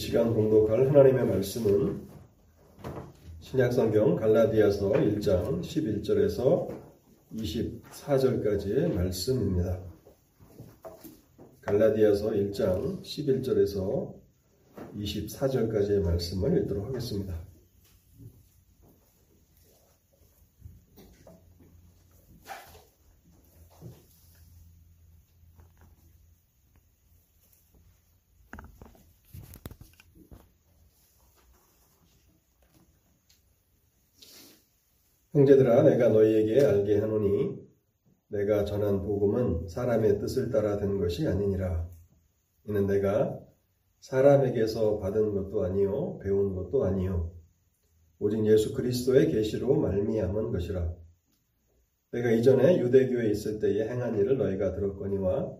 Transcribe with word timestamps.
시간 0.00 0.32
공독할 0.32 0.88
하나님의 0.88 1.26
말씀은 1.26 2.08
신약성경 3.40 4.16
갈라디아서 4.16 4.92
1장 4.92 5.60
11절에서 5.60 6.74
24절까지의 7.34 8.94
말씀입니다. 8.94 9.78
갈라디아서 11.60 12.30
1장 12.30 13.02
11절에서 13.02 14.14
24절까지의 14.96 16.00
말씀을 16.02 16.62
읽도록 16.62 16.86
하겠습니다. 16.86 17.49
형제들아 35.40 35.84
내가 35.84 36.10
너희에게 36.10 36.64
알게 36.64 36.98
하노니 36.98 37.58
내가 38.28 38.66
전한 38.66 39.02
복음은 39.02 39.68
사람의 39.68 40.18
뜻을 40.18 40.50
따라 40.50 40.76
된 40.76 40.98
것이 40.98 41.26
아니니라. 41.26 41.88
이는 42.68 42.86
내가 42.86 43.40
사람에게서 44.00 44.98
받은 44.98 45.32
것도 45.32 45.64
아니요 45.64 46.18
배운 46.18 46.54
것도 46.54 46.84
아니요 46.84 47.32
오직 48.18 48.44
예수 48.46 48.74
그리스도의 48.74 49.32
계시로 49.32 49.74
말미암은 49.76 50.52
것이라. 50.52 50.92
내가 52.12 52.30
이전에 52.32 52.78
유대교에 52.78 53.30
있을 53.30 53.60
때에 53.60 53.88
행한 53.88 54.18
일을 54.18 54.36
너희가 54.36 54.72
들었거니와 54.72 55.56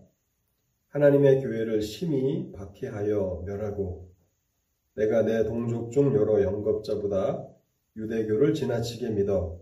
하나님의 0.89 1.41
교회를 1.41 1.81
심히 1.81 2.51
박해하여 2.51 3.43
멸하고 3.47 4.11
내가 4.93 5.23
내 5.23 5.43
동족 5.43 5.91
중 5.91 6.13
여러 6.13 6.43
영겁자보다 6.43 7.47
유대교를 7.95 8.53
지나치게 8.53 9.09
믿어 9.11 9.60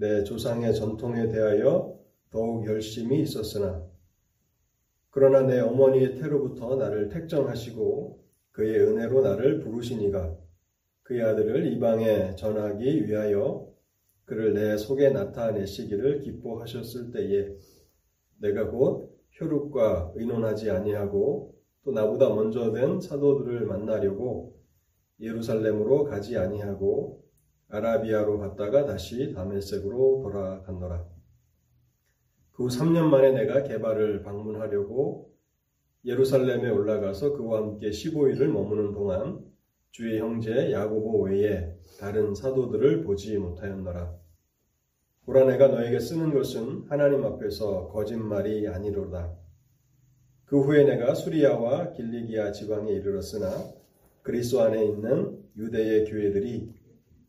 내 0.00 0.24
조상의 0.24 0.74
전통에 0.74 1.28
대하여 1.28 1.94
더욱 2.30 2.64
열심히 2.64 3.20
있었으나 3.20 3.86
그러나 5.10 5.42
내 5.42 5.60
어머니의 5.60 6.14
태로부터 6.14 6.76
나를 6.76 7.10
택정하시고 7.10 8.24
그의 8.52 8.80
은혜로 8.80 9.20
나를 9.20 9.60
부르시니가 9.60 10.38
그의 11.02 11.22
아들을 11.22 11.70
이방에 11.74 12.34
전하기 12.34 13.08
위하여 13.08 13.68
그를 14.24 14.54
내 14.54 14.78
속에 14.78 15.10
나타내시기를 15.10 16.20
기뻐하셨을 16.20 17.10
때에 17.10 17.54
내가 18.38 18.70
곧 18.70 19.20
혈육과 19.32 20.12
의논하지 20.14 20.70
아니하고 20.70 21.54
또 21.84 21.92
나보다 21.92 22.30
먼저 22.30 22.72
된 22.72 23.02
사도들을 23.02 23.66
만나려고 23.66 24.58
예루살렘으로 25.20 26.04
가지 26.04 26.38
아니하고 26.38 27.20
아라비아로 27.70 28.38
갔다가 28.38 28.84
다시 28.84 29.32
다메섹으로 29.32 30.20
돌아갔노라. 30.22 31.04
그 32.52 32.64
후 32.64 32.68
3년 32.68 33.08
만에 33.08 33.32
내가 33.32 33.62
개발을 33.62 34.22
방문하려고 34.22 35.32
예루살렘에 36.04 36.68
올라가서 36.68 37.32
그와 37.32 37.62
함께 37.62 37.90
15일을 37.90 38.48
머무는 38.48 38.92
동안 38.92 39.40
주의 39.92 40.18
형제 40.18 40.70
야고보 40.72 41.22
외에 41.22 41.74
다른 41.98 42.34
사도들을 42.34 43.04
보지 43.04 43.38
못하였노라. 43.38 44.14
보라 45.24 45.44
내가 45.46 45.68
너에게 45.68 46.00
쓰는 46.00 46.34
것은 46.34 46.84
하나님 46.88 47.24
앞에서 47.24 47.88
거짓말이 47.88 48.68
아니로다. 48.68 49.34
그 50.44 50.60
후에 50.60 50.84
내가 50.84 51.14
수리아와 51.14 51.92
길리기아 51.92 52.52
지방에 52.52 52.92
이르렀으나 52.92 53.48
그리스도 54.22 54.60
안에 54.62 54.84
있는 54.84 55.38
유대의 55.56 56.04
교회들이 56.06 56.74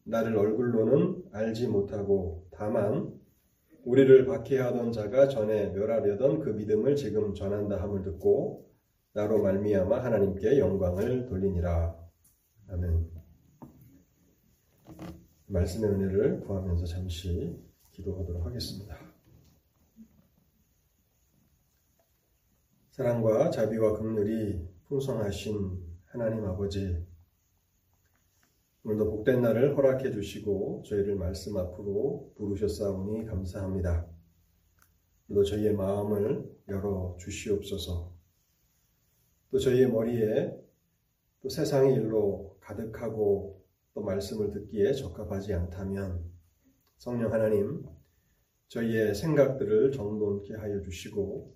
나를 0.04 0.38
얼굴로는 0.38 1.24
알지 1.32 1.68
못하고 1.68 2.48
다만 2.52 3.20
우리를 3.84 4.26
박해하던 4.26 4.92
자가 4.92 5.28
전에 5.28 5.70
멸하려던 5.70 6.40
그 6.40 6.50
믿음을 6.50 6.96
지금 6.96 7.34
전한다 7.34 7.82
함을 7.82 8.04
듣고 8.04 8.70
나로 9.14 9.42
말미암아 9.42 10.04
하나님께 10.04 10.60
영광을 10.60 11.26
돌리니라. 11.26 11.96
아멘. 12.70 13.10
말씀의 15.48 15.90
은혜를 15.90 16.42
구하면서 16.42 16.86
잠시 16.86 17.60
기도하도록 17.92 18.46
하겠습니다. 18.46 18.98
사랑과 22.92 23.50
자비와 23.50 23.98
긍휼이 23.98 24.66
풍성하신 24.88 25.78
하나님 26.06 26.46
아버지 26.46 27.06
오늘도 28.84 29.12
복된 29.12 29.44
날을 29.44 29.78
허락해 29.78 30.12
주시고 30.12 30.82
저희를 30.88 31.16
말씀 31.16 31.56
앞으로 31.56 32.34
부르셨사오니 32.36 33.26
감사합니다. 33.26 34.08
또 35.32 35.44
저희의 35.44 35.76
마음을 35.76 36.52
열어 36.68 37.16
주시옵소서. 37.20 38.12
또 39.52 39.60
저희의 39.60 39.92
머리에 39.92 40.60
또 41.44 41.50
세상의 41.50 41.94
일로 41.94 42.58
가득하고 42.60 43.64
또 43.94 44.02
말씀을 44.02 44.50
듣기에 44.50 44.94
적합하지 44.94 45.54
않다면 45.54 46.24
성령 46.98 47.32
하나님 47.32 47.86
저희의 48.70 49.14
생각들을 49.14 49.92
정돈케 49.92 50.56
하여 50.56 50.82
주시고 50.82 51.56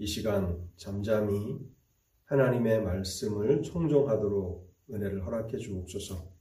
이 0.00 0.06
시간 0.06 0.68
잠잠히 0.76 1.66
하나님의 2.24 2.82
말씀을 2.82 3.62
청종하도록 3.62 4.68
은혜를 4.90 5.24
허락해 5.24 5.56
주옵소서. 5.56 6.37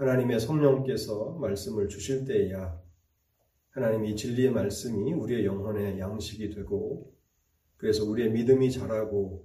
하나님의 0.00 0.40
성령께서 0.40 1.32
말씀을 1.32 1.88
주실 1.88 2.24
때에야 2.24 2.80
하나님 3.68 4.06
이 4.06 4.16
진리의 4.16 4.50
말씀이 4.50 5.12
우리의 5.12 5.44
영혼의 5.44 5.98
양식이 5.98 6.48
되고 6.54 7.12
그래서 7.76 8.06
우리의 8.06 8.30
믿음이 8.30 8.72
자라고 8.72 9.44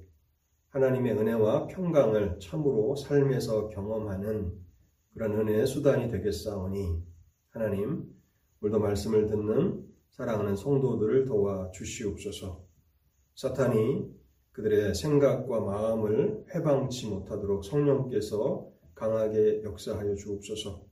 하나님의 0.69 1.11
은혜와 1.11 1.67
평강을 1.67 2.39
참으로 2.39 2.95
삶에서 2.95 3.67
경험하는 3.67 4.53
그런 5.13 5.33
은혜의 5.33 5.67
수단이 5.67 6.09
되겠사오니 6.09 7.03
하나님 7.49 8.05
오늘도 8.61 8.79
말씀을 8.79 9.27
듣는 9.27 9.85
사랑하는 10.11 10.55
성도들을 10.55 11.25
도와 11.25 11.69
주시옵소서. 11.71 12.63
사탄이 13.35 14.09
그들의 14.53 14.95
생각과 14.95 15.59
마음을 15.59 16.45
해방치 16.55 17.09
못하도록 17.09 17.65
성령께서 17.65 18.73
강하게 18.95 19.61
역사하여 19.63 20.15
주옵소서. 20.15 20.85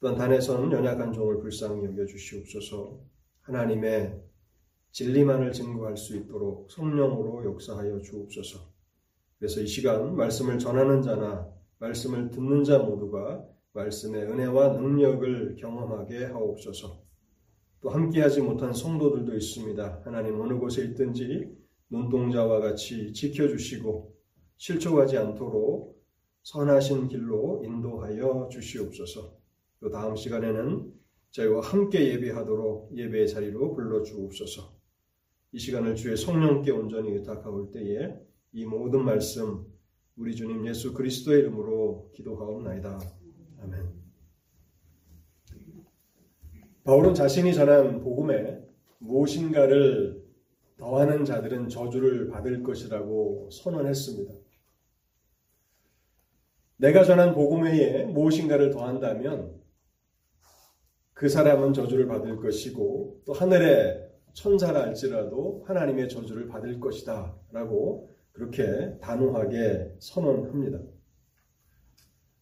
또한 0.00 0.16
단에서는 0.16 0.70
연약한 0.70 1.12
종을 1.12 1.40
불쌍히 1.40 1.84
여겨 1.84 2.04
주시옵소서. 2.06 3.00
하나님의 3.42 4.22
진리만을 4.92 5.52
증거할 5.52 5.96
수 5.96 6.16
있도록 6.16 6.70
성령으로 6.70 7.44
역사하여 7.44 8.00
주옵소서. 8.02 8.58
그래서 9.38 9.60
이 9.60 9.66
시간 9.66 10.14
말씀을 10.14 10.58
전하는 10.58 11.02
자나 11.02 11.48
말씀을 11.78 12.30
듣는 12.30 12.64
자 12.64 12.78
모두가 12.78 13.44
말씀의 13.72 14.22
은혜와 14.22 14.74
능력을 14.74 15.56
경험하게 15.56 16.26
하옵소서. 16.26 17.02
또 17.80 17.90
함께하지 17.90 18.40
못한 18.40 18.72
성도들도 18.72 19.34
있습니다. 19.34 20.02
하나님 20.04 20.40
어느 20.40 20.54
곳에 20.54 20.84
있든지 20.84 21.54
눈동자와 21.90 22.60
같이 22.60 23.12
지켜주시고 23.12 24.14
실족하지 24.56 25.18
않도록 25.18 25.93
선하신 26.44 27.08
길로 27.08 27.62
인도하여 27.64 28.48
주시옵소서. 28.52 29.34
또 29.80 29.90
다음 29.90 30.14
시간에는 30.14 30.92
저희와 31.30 31.62
함께 31.62 32.12
예배하도록 32.12 32.96
예배의 32.96 33.28
자리로 33.28 33.74
불러 33.74 34.02
주옵소서. 34.02 34.72
이 35.52 35.58
시간을 35.58 35.96
주의 35.96 36.16
성령께 36.16 36.70
온전히 36.70 37.10
의탁하올 37.12 37.70
때에 37.72 38.14
이 38.52 38.64
모든 38.66 39.04
말씀 39.04 39.66
우리 40.16 40.36
주님 40.36 40.66
예수 40.66 40.92
그리스도의 40.92 41.40
이름으로 41.40 42.10
기도하옵나이다. 42.14 43.00
아멘. 43.62 44.04
바울은 46.84 47.14
자신이 47.14 47.54
전한 47.54 48.00
복음에 48.00 48.62
무엇인가를 48.98 50.22
더하는 50.76 51.24
자들은 51.24 51.68
저주를 51.68 52.28
받을 52.28 52.62
것이라고 52.62 53.48
선언했습니다. 53.50 54.43
내가 56.84 57.02
전한 57.02 57.32
복음 57.32 57.62
외에 57.62 58.04
무엇인가를 58.04 58.70
더한다면 58.70 59.58
그 61.14 61.30
사람은 61.30 61.72
저주를 61.72 62.06
받을 62.06 62.36
것이고 62.36 63.22
또 63.24 63.32
하늘의 63.32 64.06
천사라 64.34 64.82
할지라도 64.82 65.64
하나님의 65.66 66.10
저주를 66.10 66.46
받을 66.48 66.78
것이다 66.80 67.34
라고 67.52 68.14
그렇게 68.32 68.98
단호하게 69.00 69.94
선언합니다. 69.98 70.78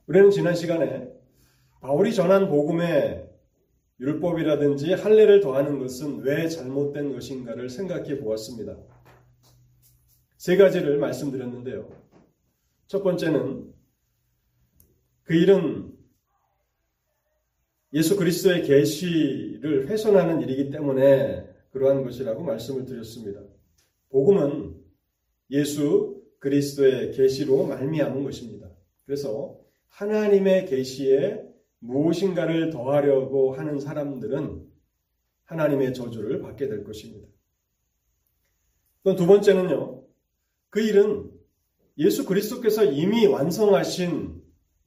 우리는 0.08 0.30
지난 0.32 0.56
시간에 0.56 1.08
바울이 1.80 2.12
전한 2.12 2.48
복음에 2.48 3.24
율법이라든지 4.00 4.94
할례를 4.94 5.38
더하는 5.38 5.78
것은 5.78 6.22
왜 6.22 6.48
잘못된 6.48 7.12
것인가를 7.12 7.70
생각해 7.70 8.18
보았습니다. 8.18 8.76
세 10.36 10.56
가지를 10.56 10.98
말씀드렸는데요. 10.98 11.88
첫 12.88 13.04
번째는 13.04 13.72
그 15.24 15.34
일은 15.34 15.92
예수 17.92 18.16
그리스도의 18.16 18.62
계시를 18.62 19.88
훼손하는 19.88 20.40
일이기 20.40 20.70
때문에 20.70 21.46
그러한 21.70 22.04
것이라고 22.04 22.42
말씀을 22.42 22.84
드렸습니다. 22.86 23.40
복음은 24.10 24.76
예수 25.50 26.22
그리스도의 26.38 27.12
계시로 27.12 27.66
말미암은 27.66 28.24
것입니다. 28.24 28.68
그래서 29.04 29.58
하나님의 29.88 30.66
계시에 30.66 31.42
무엇인가를 31.78 32.70
더하려고 32.70 33.52
하는 33.52 33.78
사람들은 33.78 34.66
하나님의 35.44 35.94
저주를 35.94 36.40
받게 36.40 36.68
될 36.68 36.84
것입니다. 36.84 37.28
또 39.04 39.16
두 39.16 39.26
번째는요. 39.26 40.02
그 40.70 40.80
일은 40.80 41.30
예수 41.98 42.24
그리스도께서 42.24 42.84
이미 42.84 43.26
완성하신 43.26 44.41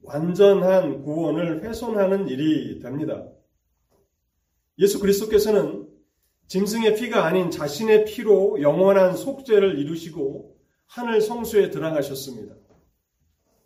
완전한 0.06 1.02
구원을 1.02 1.64
훼손하는 1.64 2.28
일이 2.28 2.78
됩니다. 2.80 3.28
예수 4.78 5.00
그리스도께서는 5.00 5.88
짐승의 6.46 6.94
피가 6.94 7.24
아닌 7.24 7.50
자신의 7.50 8.04
피로 8.04 8.60
영원한 8.62 9.16
속죄를 9.16 9.78
이루시고 9.78 10.56
하늘 10.86 11.20
성수에 11.20 11.70
들어가셨습니다. 11.70 12.54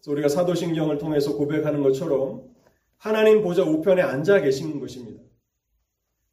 우리가 0.06 0.28
사도신경을 0.28 0.96
통해서 0.96 1.37
고백하는 1.37 1.82
것처럼 1.82 2.48
하나님 2.96 3.42
보좌 3.42 3.62
우편에 3.62 4.00
앉아 4.00 4.40
계신 4.40 4.81
것입니다. 4.81 5.22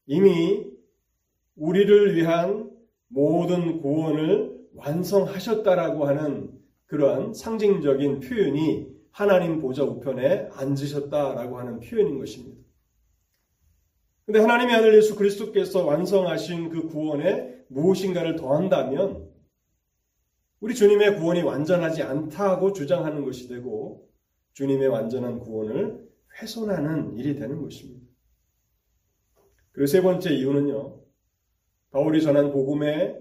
이미 0.06 0.65
우리를 1.56 2.15
위한 2.15 2.71
모든 3.09 3.81
구원을 3.81 4.57
완성하셨다라고 4.75 6.07
하는 6.07 6.51
그러한 6.86 7.33
상징적인 7.33 8.21
표현이 8.21 8.97
하나님 9.12 9.62
보좌 9.62 9.83
우편에 9.83 10.50
앉으셨다라고 10.54 11.57
하는 11.57 11.80
표현인 11.80 12.19
것입니다. 12.19 12.62
근데 14.25 14.39
하나님의 14.39 14.75
아들 14.75 14.95
예수 14.95 15.15
그리스도께서 15.15 15.86
완성하신 15.86 16.69
그 16.69 16.88
구원에 16.88 17.56
무엇인가를 17.69 18.36
더한다면 18.36 19.30
우리 20.59 20.75
주님의 20.75 21.18
구원이 21.18 21.44
완전하지 21.44 22.04
않다고 22.04 22.74
주장하는 22.74 23.24
것이 23.24 23.48
되고 23.48 24.09
주님의 24.54 24.88
완전한 24.88 25.39
구원을 25.39 26.07
훼손하는 26.42 27.15
일이 27.18 27.36
되는 27.36 27.62
것입니다. 27.62 28.06
그리고 29.71 29.88
세 29.88 30.01
번째 30.01 30.33
이유는요. 30.33 31.00
바울이 31.92 32.21
전한 32.21 32.51
복음에 32.51 33.15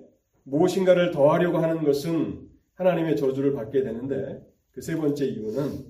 무엇인가를 0.45 1.11
더하려고 1.11 1.59
하는 1.59 1.85
것은 1.85 2.49
하나님의 2.75 3.17
저주를 3.17 3.53
받게 3.53 3.83
되는데 3.83 4.41
그 4.77 4.83
세 4.83 4.95
번째 4.95 5.25
이유는 5.25 5.87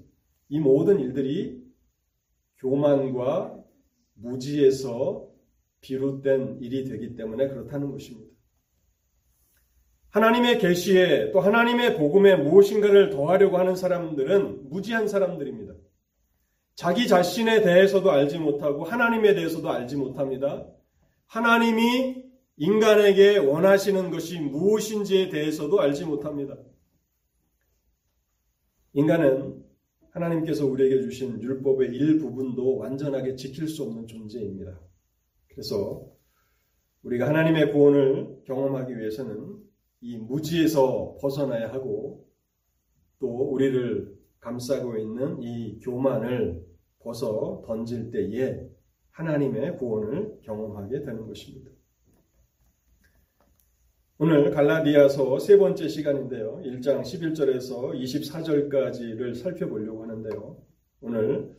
이 0.48 0.60
모든 0.60 1.00
일들이 1.00 1.60
교만과 2.60 3.58
무지에서 4.14 5.28
비롯된 5.80 6.58
일이 6.60 6.84
되기 6.84 7.16
때문에 7.16 7.48
그렇다는 7.48 7.90
것입니다. 7.90 8.32
하나님의 10.10 10.60
계시에 10.60 11.32
또 11.32 11.40
하나님의 11.40 11.96
복음에 11.96 12.36
무엇인가를 12.36 13.10
더하려고 13.10 13.58
하는 13.58 13.74
사람들은 13.74 14.70
무지한 14.70 15.08
사람들입니다. 15.08 15.74
자기 16.76 17.08
자신에 17.08 17.62
대해서도 17.62 18.12
알지 18.12 18.38
못하고 18.38 18.84
하나님에 18.84 19.34
대해서도 19.34 19.68
알지 19.68 19.96
못합니다. 19.96 20.64
하나님이 21.26 22.24
인간에게 22.56 23.38
원하시는 23.38 24.12
것이 24.12 24.38
무엇인지에 24.38 25.28
대해서도 25.30 25.80
알지 25.80 26.04
못합니다. 26.04 26.56
인간은 28.96 29.62
하나님께서 30.12 30.66
우리에게 30.66 31.02
주신 31.02 31.42
율법의 31.42 31.90
일부분도 31.94 32.78
완전하게 32.78 33.36
지킬 33.36 33.68
수 33.68 33.82
없는 33.82 34.06
존재입니다. 34.06 34.80
그래서 35.48 36.10
우리가 37.02 37.28
하나님의 37.28 37.72
구원을 37.72 38.44
경험하기 38.46 38.96
위해서는 38.96 39.58
이 40.00 40.16
무지에서 40.16 41.18
벗어나야 41.20 41.74
하고 41.74 42.26
또 43.18 43.28
우리를 43.28 44.16
감싸고 44.40 44.96
있는 44.96 45.42
이 45.42 45.78
교만을 45.80 46.64
벗어 47.00 47.62
던질 47.66 48.10
때에 48.10 48.66
하나님의 49.10 49.76
구원을 49.76 50.40
경험하게 50.40 51.00
되는 51.00 51.26
것입니다. 51.26 51.70
오늘 54.18 54.50
갈라디아서 54.50 55.38
세 55.40 55.58
번째 55.58 55.88
시간인데요. 55.88 56.62
1장 56.64 57.02
11절에서 57.02 57.92
24절까지를 57.92 59.34
살펴보려고 59.34 60.04
하는데요. 60.04 60.56
오늘 61.02 61.54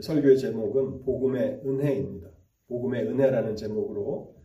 설교의 0.00 0.38
제목은 0.38 1.02
복음의 1.02 1.62
은혜입니다. 1.66 2.30
복음의 2.68 3.08
은혜라는 3.08 3.56
제목으로 3.56 4.36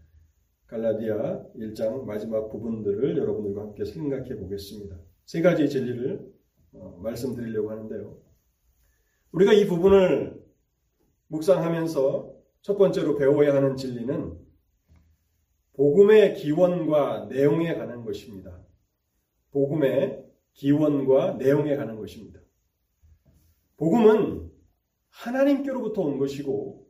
갈라디아 0.65 1.43
1장 1.55 2.05
마지막 2.05 2.49
부분들을 2.49 3.15
여러분들과 3.15 3.61
함께 3.61 3.85
생각해 3.85 4.37
보겠습니다. 4.37 4.97
세 5.25 5.43
가지 5.43 5.69
진리를 5.69 6.19
어, 6.73 6.99
말씀드리려고 7.03 7.69
하는데요. 7.69 8.17
우리가 9.33 9.53
이 9.53 9.67
부분을 9.67 10.41
묵상하면서 11.27 12.33
첫 12.63 12.77
번째로 12.79 13.17
배워야 13.17 13.53
하는 13.53 13.75
진리는 13.75 14.50
복음의 15.73 16.35
기원과 16.35 17.27
내용에 17.29 17.75
관한 17.75 18.03
것입니다. 18.03 18.59
복음의 19.51 20.25
기원과 20.53 21.33
내용에 21.33 21.75
관한 21.75 21.97
것입니다. 21.97 22.39
복음은 23.77 24.51
하나님께로부터 25.09 26.01
온 26.01 26.17
것이고 26.17 26.87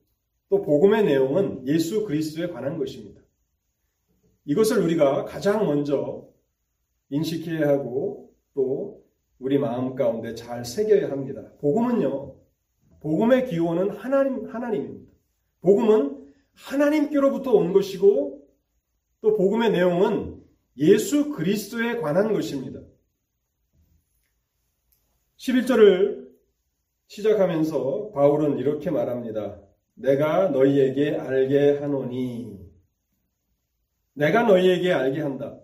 또 0.49 0.61
복음의 0.61 1.05
내용은 1.05 1.65
예수 1.67 2.05
그리스도에 2.05 2.47
관한 2.47 2.77
것입니다. 2.77 3.21
이것을 4.45 4.79
우리가 4.83 5.25
가장 5.25 5.65
먼저 5.65 6.27
인식해야 7.09 7.67
하고 7.69 8.33
또 8.53 9.03
우리 9.39 9.57
마음 9.57 9.95
가운데 9.95 10.35
잘 10.35 10.65
새겨야 10.65 11.09
합니다. 11.09 11.51
복음은요. 11.59 12.35
복음의 12.99 13.47
기원은 13.47 13.91
하나님 13.91 14.47
하나님입니다. 14.47 15.11
복음은 15.61 16.33
하나님께로부터 16.53 17.51
온 17.53 17.73
것이고 17.73 18.40
또 19.21 19.37
복음의 19.37 19.71
내용은 19.71 20.43
예수 20.77 21.31
그리스도에 21.31 21.97
관한 21.97 22.33
것입니다. 22.33 22.81
11절을 25.37 26.29
시작하면서 27.07 28.11
바울은 28.13 28.57
이렇게 28.57 28.89
말합니다. 28.89 29.61
내가 29.93 30.49
너희에게 30.49 31.15
알게 31.15 31.77
하노니 31.79 32.59
내가 34.13 34.43
너희에게 34.43 34.91
알게 34.91 35.21
한다. 35.21 35.59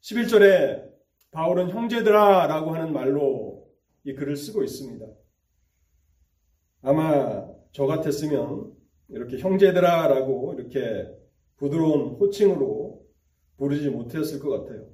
11절에 0.00 0.86
바울은 1.30 1.70
형제들아 1.70 2.46
라고 2.46 2.74
하는 2.74 2.92
말로 2.92 3.68
이 4.04 4.14
글을 4.14 4.36
쓰고 4.36 4.62
있습니다. 4.62 5.06
아마 6.82 7.46
저 7.72 7.86
같았으면 7.86 8.72
이렇게 9.08 9.38
형제들아 9.38 10.08
라고 10.08 10.54
이렇게 10.54 11.15
부드러운 11.56 12.16
호칭으로 12.16 13.04
부르지 13.56 13.90
못했을 13.90 14.40
것 14.40 14.50
같아요. 14.50 14.86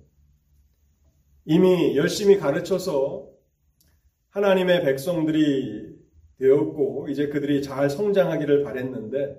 이미 1.45 1.97
열심히 1.97 2.39
가르쳐서 2.39 3.29
하나님의 4.31 4.83
백성들이 4.85 5.93
되었고 6.39 7.09
이제 7.09 7.29
그들이 7.29 7.63
잘 7.63 7.91
성장하기를 7.91 8.63
바랬는데 8.63 9.37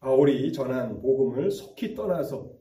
바울이 0.00 0.52
전한 0.52 1.00
복음을 1.00 1.50
속히 1.50 1.94
떠나서 1.94 2.52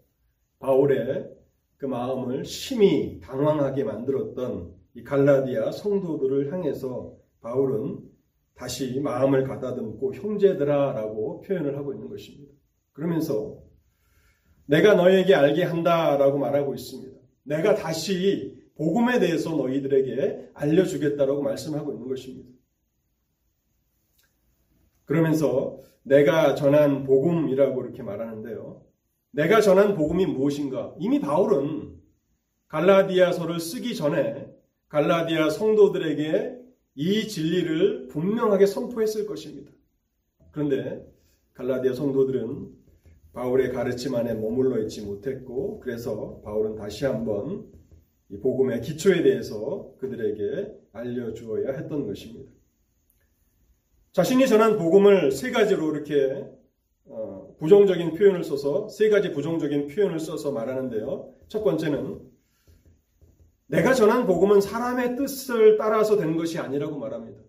바울의 0.60 1.30
그 1.78 1.86
마음을 1.86 2.46
심히 2.46 3.20
당황하게 3.20 3.84
만들었던 3.84 4.74
이 4.96 5.04
갈라디아 5.04 5.72
성도들을 5.72 6.52
향해서 6.52 7.16
바울은 7.42 8.00
다시 8.56 9.00
마음을 9.00 9.44
가다듬고 9.44 10.14
형제들아라고 10.14 11.42
표현을 11.42 11.78
하고 11.78 11.94
있는 11.94 12.10
것입니다. 12.10 12.54
그러면서 12.94 13.62
내가 14.66 14.94
너에게 14.94 15.36
알게 15.36 15.64
한다라고 15.64 16.38
말하고 16.38 16.74
있습니다. 16.74 17.18
내가 17.44 17.76
다시 17.76 18.64
복음에 18.76 19.20
대해서 19.20 19.56
너희들에게 19.56 20.52
알려주겠다라고 20.54 21.42
말씀하고 21.42 21.92
있는 21.94 22.08
것입니다. 22.08 22.50
그러면서 25.06 25.80
내가 26.04 26.56
전한 26.56 27.04
복음이라고 27.04 27.84
이렇게 27.84 28.04
말하는데요. 28.04 28.84
내가 29.32 29.62
전한 29.62 29.96
복음이 29.96 30.26
무엇인가? 30.28 30.96
이미 31.00 31.20
바울은 31.20 32.00
갈라디아서를 32.68 33.60
쓰기 33.60 33.96
전에 33.96 34.48
갈라디아 34.88 35.50
성도들에게 35.50 36.60
이 36.96 37.28
진리를 37.28 38.08
분명하게 38.10 38.66
선포했을 38.66 39.26
것입니다. 39.26 39.72
그런데 40.52 41.06
갈라디아 41.54 41.94
성도들은 41.94 42.83
바울의 43.34 43.74
가르침 43.74 44.16
안에 44.16 44.36
머물러 44.36 44.80
있지 44.84 45.02
못했고 45.02 45.80
그래서 45.80 46.40
바울은 46.44 46.76
다시 46.76 47.06
한번 47.06 47.66
이 48.30 48.38
복음의 48.38 48.82
기초에 48.82 49.24
대해서 49.24 49.92
그들에게 50.00 50.74
알려주어야 50.94 51.74
했던 51.74 52.06
것입니다. 52.06 52.52
자신이 54.12 54.48
전한 54.48 54.78
복음을 54.78 55.32
세 55.32 55.50
가지로 55.50 55.96
이렇게 55.96 56.48
어, 57.06 57.56
부정적인 57.60 58.14
표현을 58.14 58.44
써서 58.44 58.88
세 58.88 59.10
가지 59.10 59.32
부정적인 59.32 59.88
표현을 59.88 60.20
써서 60.20 60.52
말하는데요. 60.52 61.34
첫 61.48 61.64
번째는 61.64 62.22
내가 63.68 63.94
전한 63.94 64.28
복음은 64.28 64.62
사람의 64.62 65.16
뜻을 65.16 65.78
따라서 65.78 66.18
된 66.18 66.38
것이 66.38 66.60
아니라고 66.60 66.98
말합니다. 67.00 67.42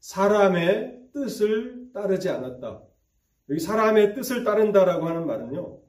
사람의 0.00 1.10
뜻을 1.12 1.92
따르지 1.94 2.28
않았다. 2.28 2.87
여기 3.50 3.60
사람의 3.60 4.14
뜻을 4.14 4.44
따른다라고 4.44 5.06
하는 5.06 5.26
말은요. 5.26 5.80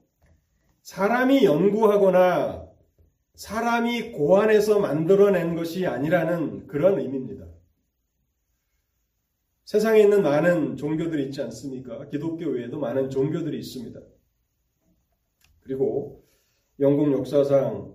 사람이 0.82 1.44
연구하거나 1.44 2.68
사람이 3.34 4.12
고안해서 4.12 4.80
만들어낸 4.80 5.54
것이 5.54 5.86
아니라는 5.86 6.66
그런 6.66 6.98
의미입니다. 6.98 7.46
세상에 9.64 10.00
있는 10.00 10.22
많은 10.22 10.76
종교들이 10.76 11.26
있지 11.26 11.40
않습니까? 11.42 12.06
기독교 12.08 12.46
외에도 12.46 12.80
많은 12.80 13.08
종교들이 13.08 13.58
있습니다. 13.58 14.00
그리고 15.60 16.24
영국 16.80 17.12
역사상 17.12 17.94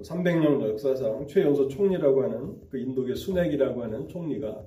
300년 0.00 0.58
뭐 0.58 0.68
역사상 0.70 1.26
최연소 1.28 1.68
총리라고 1.68 2.22
하는 2.24 2.68
그 2.68 2.78
인도계 2.78 3.14
순핵이라고 3.14 3.82
하는 3.82 4.08
총리가 4.08 4.64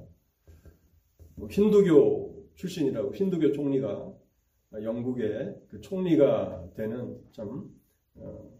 뭐 1.36 1.48
힌두교 1.50 2.31
출신이라고 2.62 3.15
힌두교 3.15 3.53
총리가 3.53 4.13
영국의 4.84 5.60
그 5.68 5.82
총리가 5.82 6.70
되는 6.75 7.20
참 7.32 7.70
어, 8.15 8.51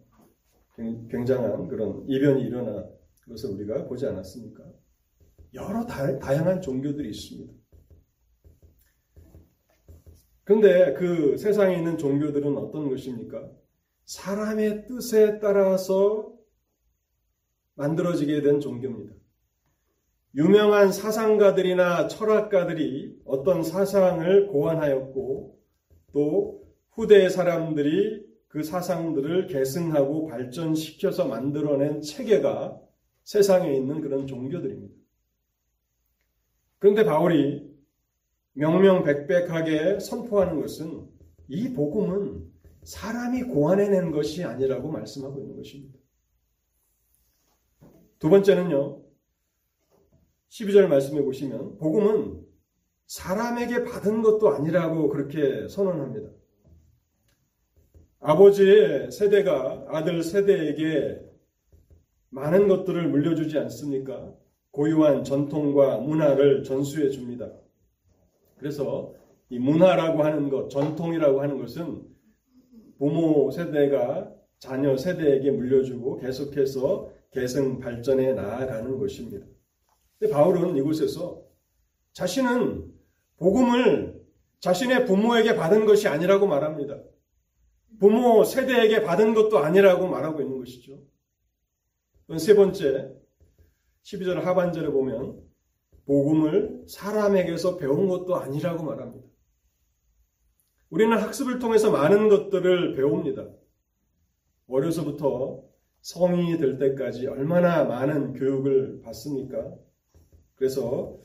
굉장한 1.08 1.68
그런 1.68 2.04
이변이 2.08 2.42
일어난 2.42 2.90
것을 3.28 3.50
우리가 3.50 3.86
보지 3.86 4.06
않았습니까? 4.06 4.64
여러 5.54 5.86
다, 5.86 6.18
다양한 6.18 6.60
종교들이 6.60 7.10
있습니다. 7.10 7.52
그런데 10.44 10.94
그 10.94 11.36
세상에 11.36 11.76
있는 11.76 11.96
종교들은 11.96 12.56
어떤 12.56 12.88
것입니까? 12.88 13.50
사람의 14.04 14.86
뜻에 14.86 15.38
따라서 15.38 16.34
만들어지게 17.74 18.42
된 18.42 18.58
종교입니다. 18.58 19.14
유명한 20.34 20.92
사상가들이나 20.92 22.08
철학가들이 22.08 23.20
어떤 23.24 23.62
사상을 23.62 24.46
고안하였고 24.46 25.58
또 26.12 26.62
후대 26.90 27.28
사람들이 27.28 28.26
그 28.48 28.62
사상들을 28.62 29.46
계승하고 29.46 30.26
발전시켜서 30.26 31.26
만들어낸 31.26 32.00
체계가 32.00 32.80
세상에 33.24 33.74
있는 33.74 34.00
그런 34.00 34.26
종교들입니다. 34.26 34.94
그런데 36.78 37.04
바울이 37.04 37.70
명명백백하게 38.54 40.00
선포하는 40.00 40.60
것은 40.60 41.08
이 41.48 41.72
복음은 41.72 42.50
사람이 42.84 43.44
고안해낸 43.44 44.10
것이 44.10 44.44
아니라고 44.44 44.90
말씀하고 44.90 45.40
있는 45.40 45.56
것입니다. 45.56 45.98
두 48.18 48.28
번째는요. 48.28 49.11
12절 50.52 50.86
말씀해 50.86 51.22
보시면 51.22 51.78
복음은 51.78 52.42
사람에게 53.06 53.84
받은 53.84 54.22
것도 54.22 54.50
아니라고 54.50 55.08
그렇게 55.08 55.66
선언합니다. 55.68 56.28
아버지의 58.20 59.10
세대가 59.10 59.86
아들 59.88 60.22
세대에게 60.22 61.20
많은 62.30 62.68
것들을 62.68 63.08
물려주지 63.08 63.58
않습니까? 63.58 64.32
고유한 64.70 65.24
전통과 65.24 65.98
문화를 65.98 66.62
전수해 66.64 67.10
줍니다. 67.10 67.50
그래서 68.58 69.14
이 69.48 69.58
문화라고 69.58 70.22
하는 70.22 70.48
것, 70.48 70.68
전통이라고 70.68 71.42
하는 71.42 71.58
것은 71.58 72.02
부모 72.98 73.50
세대가 73.50 74.32
자녀 74.58 74.96
세대에게 74.96 75.50
물려주고 75.50 76.18
계속해서 76.18 77.10
계승 77.32 77.80
발전해 77.80 78.32
나아가는 78.34 78.98
것입니다. 78.98 79.46
바울은 80.30 80.76
이곳에서 80.76 81.42
자신은 82.12 82.92
복음을 83.38 84.22
자신의 84.60 85.06
부모에게 85.06 85.56
받은 85.56 85.86
것이 85.86 86.08
아니라고 86.08 86.46
말합니다. 86.46 87.02
부모 87.98 88.44
세대에게 88.44 89.02
받은 89.02 89.34
것도 89.34 89.58
아니라고 89.58 90.08
말하고 90.08 90.40
있는 90.40 90.58
것이죠. 90.58 91.00
세 92.38 92.54
번째, 92.54 93.12
12절 94.02 94.40
하반절에 94.40 94.90
보면 94.90 95.40
복음을 96.06 96.84
사람에게서 96.88 97.76
배운 97.76 98.08
것도 98.08 98.36
아니라고 98.36 98.84
말합니다. 98.84 99.26
우리는 100.90 101.16
학습을 101.16 101.58
통해서 101.58 101.90
많은 101.90 102.28
것들을 102.28 102.94
배웁니다. 102.94 103.48
어려서부터 104.68 105.62
성인이 106.02 106.58
될 106.58 106.78
때까지 106.78 107.28
얼마나 107.28 107.84
많은 107.84 108.34
교육을 108.34 109.00
받습니까? 109.02 109.74
그래서 110.62 111.18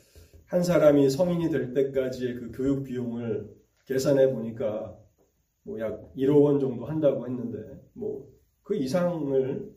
한 0.47 0.63
사람이 0.63 1.11
성인이 1.11 1.51
될 1.51 1.71
때까지의 1.71 2.33
그 2.33 2.51
교육 2.53 2.83
비용을 2.85 3.47
계산해 3.85 4.33
보니까 4.33 4.97
뭐 5.61 5.79
약 5.79 6.11
1억 6.15 6.41
원 6.41 6.59
정도 6.59 6.85
한다고 6.85 7.27
했는데 7.27 7.79
뭐 7.93 8.27
그 8.63 8.75
이상을 8.75 9.71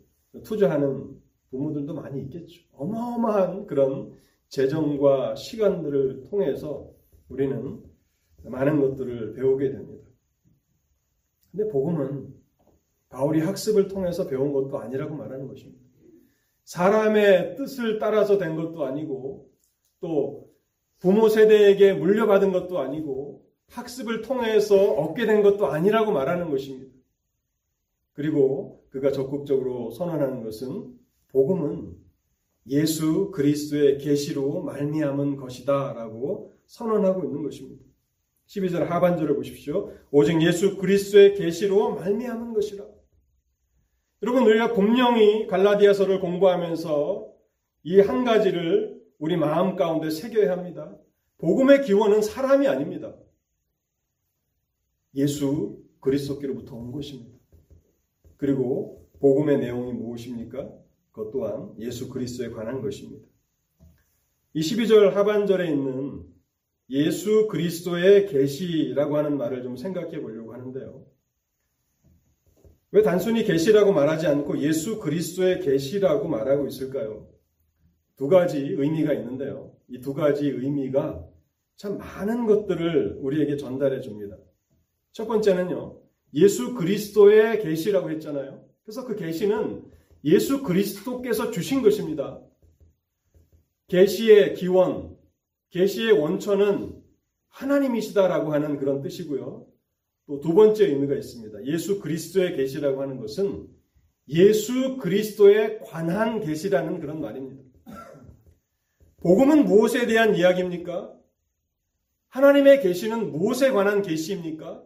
투자하는 0.44 1.20
부모들도 1.50 1.92
많이 1.92 2.22
있겠죠. 2.22 2.62
어마어마한 2.72 3.66
그런 3.66 4.14
재정과 4.48 5.34
시간들을 5.34 6.22
통해서 6.30 6.90
우리는 7.28 7.84
많은 8.42 8.80
것들을 8.80 9.34
배우게 9.34 9.72
됩니다. 9.72 10.08
근데 11.52 11.68
복음은 11.68 12.34
바울이 13.10 13.40
학습을 13.42 13.88
통해서 13.88 14.26
배운 14.26 14.54
것도 14.54 14.78
아니라고 14.78 15.14
말하는 15.14 15.46
것입니다. 15.46 15.84
사람의 16.64 17.56
뜻을 17.56 17.98
따라서 17.98 18.38
된 18.38 18.56
것도 18.56 18.84
아니고 18.84 19.49
또 20.00 20.50
부모 20.98 21.28
세대에게 21.28 21.94
물려받은 21.94 22.52
것도 22.52 22.78
아니고 22.78 23.46
학습을 23.68 24.22
통해서 24.22 24.76
얻게 24.92 25.26
된 25.26 25.42
것도 25.42 25.66
아니라고 25.66 26.12
말하는 26.12 26.50
것입니다. 26.50 26.92
그리고 28.12 28.84
그가 28.90 29.12
적극적으로 29.12 29.90
선언하는 29.92 30.42
것은 30.42 30.98
복음은 31.28 31.96
예수 32.68 33.30
그리스도의 33.30 33.98
계시로 33.98 34.62
말미암은 34.62 35.36
것이다라고 35.36 36.52
선언하고 36.66 37.24
있는 37.24 37.42
것입니다. 37.42 37.84
12절 38.46 38.86
하반절을 38.86 39.36
보십시오. 39.36 39.92
오직 40.10 40.42
예수 40.42 40.76
그리스도의 40.76 41.34
계시로 41.34 41.94
말미암은 41.94 42.52
것이라. 42.52 42.84
여러분 44.22 44.42
우리가 44.44 44.74
분명히 44.74 45.46
갈라디아서를 45.46 46.20
공부하면서 46.20 47.30
이 47.84 48.00
한 48.00 48.24
가지를 48.24 48.99
우리 49.20 49.36
마음 49.36 49.76
가운데 49.76 50.08
새겨야 50.08 50.50
합니다. 50.50 50.96
복음의 51.38 51.82
기원은 51.82 52.22
사람이 52.22 52.66
아닙니다. 52.66 53.14
예수 55.14 55.78
그리스도께로부터 56.00 56.74
온 56.74 56.90
것입니다. 56.90 57.38
그리고 58.38 59.06
복음의 59.20 59.58
내용이 59.58 59.92
무엇입니까? 59.92 60.72
그것 61.12 61.30
또한 61.32 61.74
예수 61.78 62.08
그리스도에 62.08 62.48
관한 62.48 62.80
것입니다. 62.80 63.28
이 64.54 64.62
12절 64.62 65.10
하반절에 65.10 65.68
있는 65.68 66.24
예수 66.88 67.46
그리스도의 67.48 68.26
계시라고 68.26 69.18
하는 69.18 69.36
말을 69.36 69.62
좀 69.62 69.76
생각해 69.76 70.22
보려고 70.22 70.54
하는데요. 70.54 71.04
왜 72.92 73.02
단순히 73.02 73.44
계시라고 73.44 73.92
말하지 73.92 74.26
않고 74.26 74.60
예수 74.60 74.98
그리스도의 74.98 75.60
계시라고 75.60 76.26
말하고 76.26 76.66
있을까요? 76.66 77.28
두 78.20 78.28
가지 78.28 78.58
의미가 78.58 79.14
있는데요. 79.14 79.72
이 79.88 79.98
두 80.02 80.12
가지 80.12 80.46
의미가 80.46 81.24
참 81.76 81.96
많은 81.96 82.44
것들을 82.46 83.16
우리에게 83.22 83.56
전달해 83.56 84.02
줍니다. 84.02 84.36
첫 85.12 85.26
번째는요. 85.26 85.98
예수 86.34 86.74
그리스도의 86.74 87.62
계시라고 87.62 88.10
했잖아요. 88.10 88.62
그래서 88.84 89.06
그 89.06 89.16
계시는 89.16 89.84
예수 90.24 90.62
그리스도께서 90.62 91.50
주신 91.50 91.80
것입니다. 91.80 92.42
계시의 93.88 94.52
기원, 94.54 95.16
계시의 95.70 96.12
원천은 96.12 97.02
하나님이시다라고 97.48 98.52
하는 98.52 98.76
그런 98.76 99.00
뜻이고요. 99.00 99.66
또 100.26 100.40
두 100.40 100.52
번째 100.54 100.86
의미가 100.86 101.14
있습니다. 101.14 101.64
예수 101.64 102.00
그리스도의 102.00 102.54
계시라고 102.54 103.00
하는 103.00 103.16
것은 103.18 103.66
예수 104.28 104.98
그리스도에 104.98 105.78
관한 105.78 106.40
계시라는 106.40 107.00
그런 107.00 107.22
말입니다. 107.22 107.69
복음은 109.20 109.64
무엇에 109.64 110.06
대한 110.06 110.34
이야기입니까? 110.34 111.14
하나님의 112.28 112.80
계시는 112.80 113.32
무엇에 113.32 113.70
관한 113.70 114.02
계시입니까? 114.02 114.82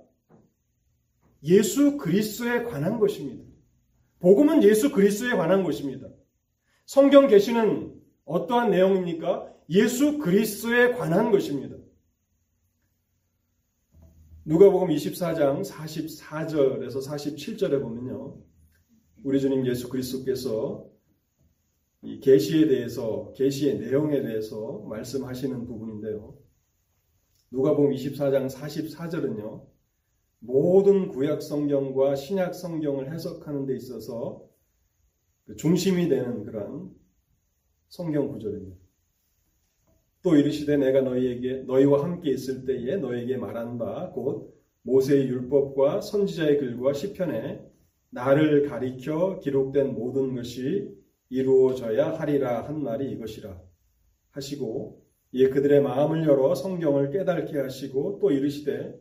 예수 1.44 1.96
그리스도에 1.96 2.64
관한 2.64 2.98
것입니다. 2.98 3.44
복음은 4.18 4.62
예수 4.62 4.90
그리스도에 4.90 5.36
관한 5.36 5.62
것입니다. 5.62 6.08
성경 6.86 7.28
계시는 7.28 7.94
어떠한 8.24 8.70
내용입니까? 8.70 9.52
예수 9.70 10.18
그리스도에 10.18 10.92
관한 10.92 11.30
것입니다. 11.30 11.76
누가복음 14.46 14.88
24장 14.88 15.64
44절에서 15.64 17.06
47절에 17.06 17.80
보면요. 17.80 18.38
우리 19.22 19.40
주님 19.40 19.66
예수 19.66 19.88
그리스도께서 19.88 20.93
이 22.04 22.20
계시에 22.20 22.66
대해서 22.68 23.32
계시의 23.34 23.78
내용에 23.78 24.22
대해서 24.22 24.80
말씀하시는 24.88 25.66
부분인데요. 25.66 26.36
누가복음 27.50 27.92
24장 27.92 28.50
44절은요. 28.50 29.64
모든 30.40 31.08
구약 31.08 31.40
성경과 31.40 32.14
신약 32.14 32.54
성경을 32.54 33.10
해석하는 33.12 33.64
데 33.64 33.74
있어서 33.76 34.44
그 35.46 35.56
중심이 35.56 36.08
되는 36.08 36.44
그런 36.44 36.90
성경 37.88 38.30
구절입니다. 38.30 38.76
또 40.22 40.36
이르시되 40.36 40.76
내가 40.76 41.00
너희에게 41.00 41.62
너희와 41.62 42.02
함께 42.02 42.30
있을 42.32 42.64
때에 42.66 42.96
너희에게 42.96 43.36
말한 43.38 43.78
바 43.78 44.12
곧 44.12 44.54
모세의 44.82 45.28
율법과 45.28 46.02
선지자의 46.02 46.58
글과 46.58 46.92
시편에 46.92 47.64
나를 48.10 48.68
가리켜 48.68 49.40
기록된 49.40 49.94
모든 49.94 50.34
것이 50.34 50.94
이루어져야 51.28 52.18
하리라 52.18 52.62
한 52.62 52.82
말이 52.82 53.10
이것이라. 53.12 53.60
하시고 54.30 55.02
이에 55.32 55.48
그들의 55.48 55.82
마음을 55.82 56.26
열어 56.26 56.54
성경을 56.54 57.10
깨닫게 57.10 57.58
하시고 57.58 58.18
또 58.20 58.30
이르시되 58.30 58.94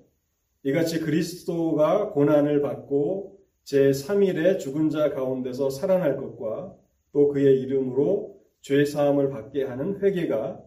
이같이 0.64 1.00
그리스도가 1.00 2.12
고난을 2.12 2.62
받고 2.62 3.40
제3일에 3.66 4.60
죽은 4.60 4.90
자 4.90 5.10
가운데서 5.12 5.70
살아날 5.70 6.18
것과 6.18 6.76
또 7.12 7.28
그의 7.30 7.62
이름으로 7.62 8.42
죄 8.62 8.86
사함을 8.86 9.30
받게 9.30 9.64
하는 9.64 10.02
회개가 10.02 10.62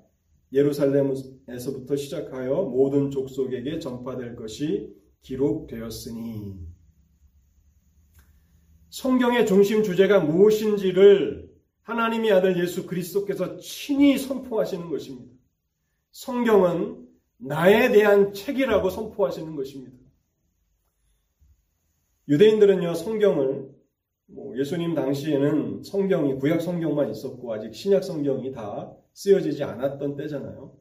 예루살렘에서부터 0.52 1.96
시작하여 1.96 2.62
모든 2.62 3.10
족속에게 3.10 3.78
전파될 3.78 4.36
것이 4.36 4.94
기록되었으니. 5.22 6.54
성경의 8.90 9.46
중심 9.46 9.82
주제가 9.82 10.20
무엇인지를 10.20 11.45
하나님의 11.86 12.32
아들 12.32 12.60
예수 12.60 12.84
그리스도께서 12.84 13.58
친히 13.58 14.18
선포하시는 14.18 14.90
것입니다. 14.90 15.32
성경은 16.10 17.06
나에 17.36 17.92
대한 17.92 18.32
책이라고 18.32 18.90
선포하시는 18.90 19.54
것입니다. 19.54 19.96
유대인들은요, 22.28 22.94
성경을 22.94 23.70
뭐 24.26 24.58
예수님 24.58 24.96
당시에는 24.96 25.84
성경이 25.84 26.34
구약 26.40 26.60
성경만 26.60 27.10
있었고 27.10 27.54
아직 27.54 27.72
신약 27.72 28.02
성경이 28.02 28.50
다 28.50 28.92
쓰여지지 29.12 29.62
않았던 29.62 30.16
때잖아요. 30.16 30.76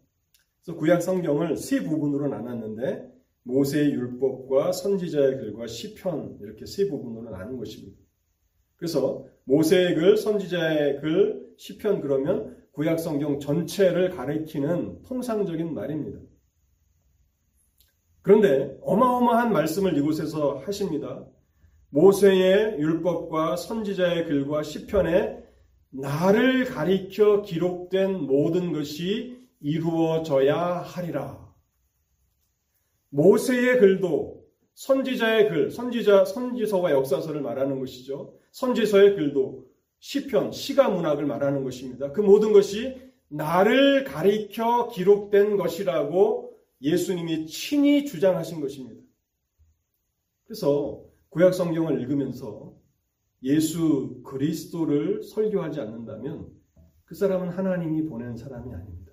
그래서 0.63 0.79
구약 0.79 1.03
성경을 1.03 1.55
세 1.57 1.83
부분으로 1.83 2.29
나눴는데 2.29 3.13
모세의 3.43 3.91
율법과 3.91 4.71
선지자의 4.71 5.37
글과 5.37 5.67
시편 5.67 6.39
이렇게 6.41 6.65
세 6.65 6.89
부분으로 6.89 7.29
나눈 7.29 7.59
것입니다. 7.59 8.04
그래서 8.77 9.25
모세의 9.45 9.95
글, 9.95 10.17
선지자의 10.17 11.01
글, 11.01 11.45
시편 11.57 12.01
그러면 12.01 12.57
구약 12.71 12.99
성경 12.99 13.39
전체를 13.39 14.09
가리키는 14.09 15.03
통상적인 15.03 15.73
말입니다. 15.73 16.19
그런데 18.21 18.77
어마어마한 18.81 19.53
말씀을 19.53 19.95
이곳에서 19.97 20.57
하십니다. 20.65 21.25
모세의 21.89 22.79
율법과 22.79 23.55
선지자의 23.55 24.25
글과 24.25 24.63
시편에 24.63 25.45
나를 25.91 26.65
가리켜 26.65 27.43
기록된 27.43 28.21
모든 28.25 28.73
것이 28.73 29.47
이루어져야 29.61 30.57
하리라. 30.57 31.45
모세의 33.09 33.79
글도 33.79 34.43
선지자의 34.73 35.49
글, 35.49 35.71
선지자, 35.71 36.25
선지서와 36.25 36.91
역사서를 36.91 37.39
말하는 37.41 37.79
것이죠. 37.79 38.37
선지서의 38.55 39.15
글도 39.15 39.67
시편, 39.99 40.53
시가 40.53 40.87
문학을 40.89 41.25
말하는 41.25 41.65
것입니다. 41.65 42.13
그 42.13 42.21
모든 42.21 42.53
것이 42.53 42.95
나를 43.27 44.05
가리켜 44.05 44.87
기록된 44.87 45.57
것이라고 45.57 46.57
예수님이 46.81 47.47
친히 47.47 48.05
주장하신 48.05 48.61
것입니다. 48.61 49.01
그래서 50.45 51.03
구약 51.29 51.53
성경을 51.53 51.99
읽으면서 51.99 52.73
예수 53.43 54.21
그리스도를 54.23 55.21
설교하지 55.23 55.81
않는다면 55.81 56.47
그 57.03 57.13
사람은 57.13 57.49
하나님이 57.49 58.05
보낸 58.05 58.37
사람이 58.37 58.73
아닙니다. 58.73 59.11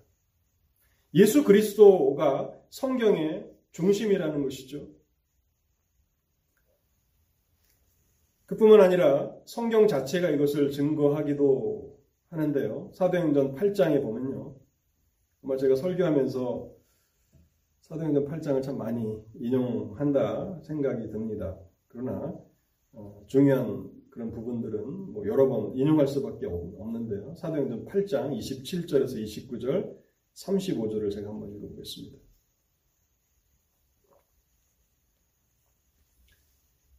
예수 1.14 1.42
그리스도가 1.42 2.52
성경의 2.70 3.50
중심이라는 3.72 4.40
것이죠. 4.44 4.88
그뿐만 8.52 8.82
아니라 8.82 9.34
성경 9.46 9.88
자체가 9.88 10.28
이것을 10.28 10.70
증거하기도 10.70 11.98
하는데요. 12.28 12.90
사도행전 12.92 13.54
8장에 13.54 14.02
보면요. 14.02 14.54
아마 15.42 15.56
제가 15.56 15.74
설교하면서 15.74 16.70
사도행전 17.80 18.26
8장을 18.26 18.62
참 18.62 18.76
많이 18.76 19.22
인용한다 19.40 20.60
생각이 20.64 21.10
듭니다. 21.10 21.58
그러나 21.88 22.38
어, 22.92 23.24
중요한 23.26 23.90
그런 24.10 24.30
부분들은 24.30 25.12
뭐 25.12 25.26
여러 25.26 25.48
번 25.48 25.74
인용할 25.74 26.06
수밖에 26.06 26.44
없는데요. 26.44 27.34
사도행전 27.36 27.86
8장 27.86 28.36
27절에서 28.36 29.16
29절, 29.24 29.96
35절을 30.34 31.10
제가 31.10 31.30
한번 31.30 31.50
읽어보겠습니다. 31.54 32.21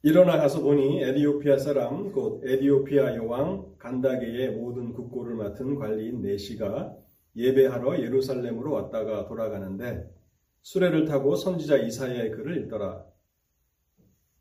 일어나 0.05 0.37
가서 0.37 0.61
보니 0.61 1.01
에디오피아 1.01 1.57
사람 1.57 2.11
곧 2.11 2.43
에디오피아 2.45 3.15
여왕 3.15 3.77
간다게의 3.77 4.51
모든 4.51 4.91
국고를 4.91 5.35
맡은 5.35 5.75
관리인 5.75 6.21
네시가 6.21 6.93
예배하러 7.37 8.01
예루살렘으로 8.01 8.73
왔다가 8.73 9.25
돌아가는데 9.29 10.13
수레를 10.61 11.05
타고 11.05 11.37
선지자 11.37 11.77
이사야의 11.77 12.31
글을 12.31 12.63
읽더라. 12.63 13.05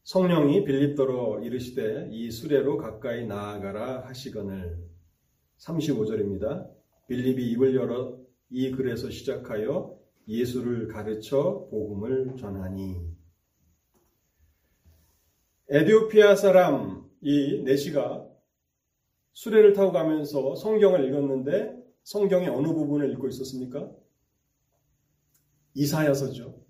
성령이 0.03 0.65
빌립더러 0.65 1.43
이르시되 1.45 2.09
이 2.11 2.33
수레로 2.33 2.77
가까이 2.77 3.25
나아가라 3.25 4.01
하시거늘 4.09 4.79
35절입니다. 5.59 6.69
빌립이 7.07 7.53
입을 7.53 7.77
열어 7.77 8.19
이 8.51 8.73
글에서 8.73 9.11
시작하여 9.11 9.97
예수를 10.27 10.89
가르쳐 10.89 11.69
복음을 11.71 12.35
전하니 12.37 13.12
에디오피아 15.75 16.37
사람 16.37 17.09
이 17.23 17.63
네시가 17.65 18.29
수레를 19.33 19.73
타고 19.73 19.91
가면서 19.91 20.55
성경을 20.55 21.09
읽었는데 21.09 21.75
성경의 22.03 22.49
어느 22.49 22.69
부분을 22.69 23.11
읽고 23.13 23.27
있었습니까? 23.29 23.91
이사야서죠. 25.75 26.63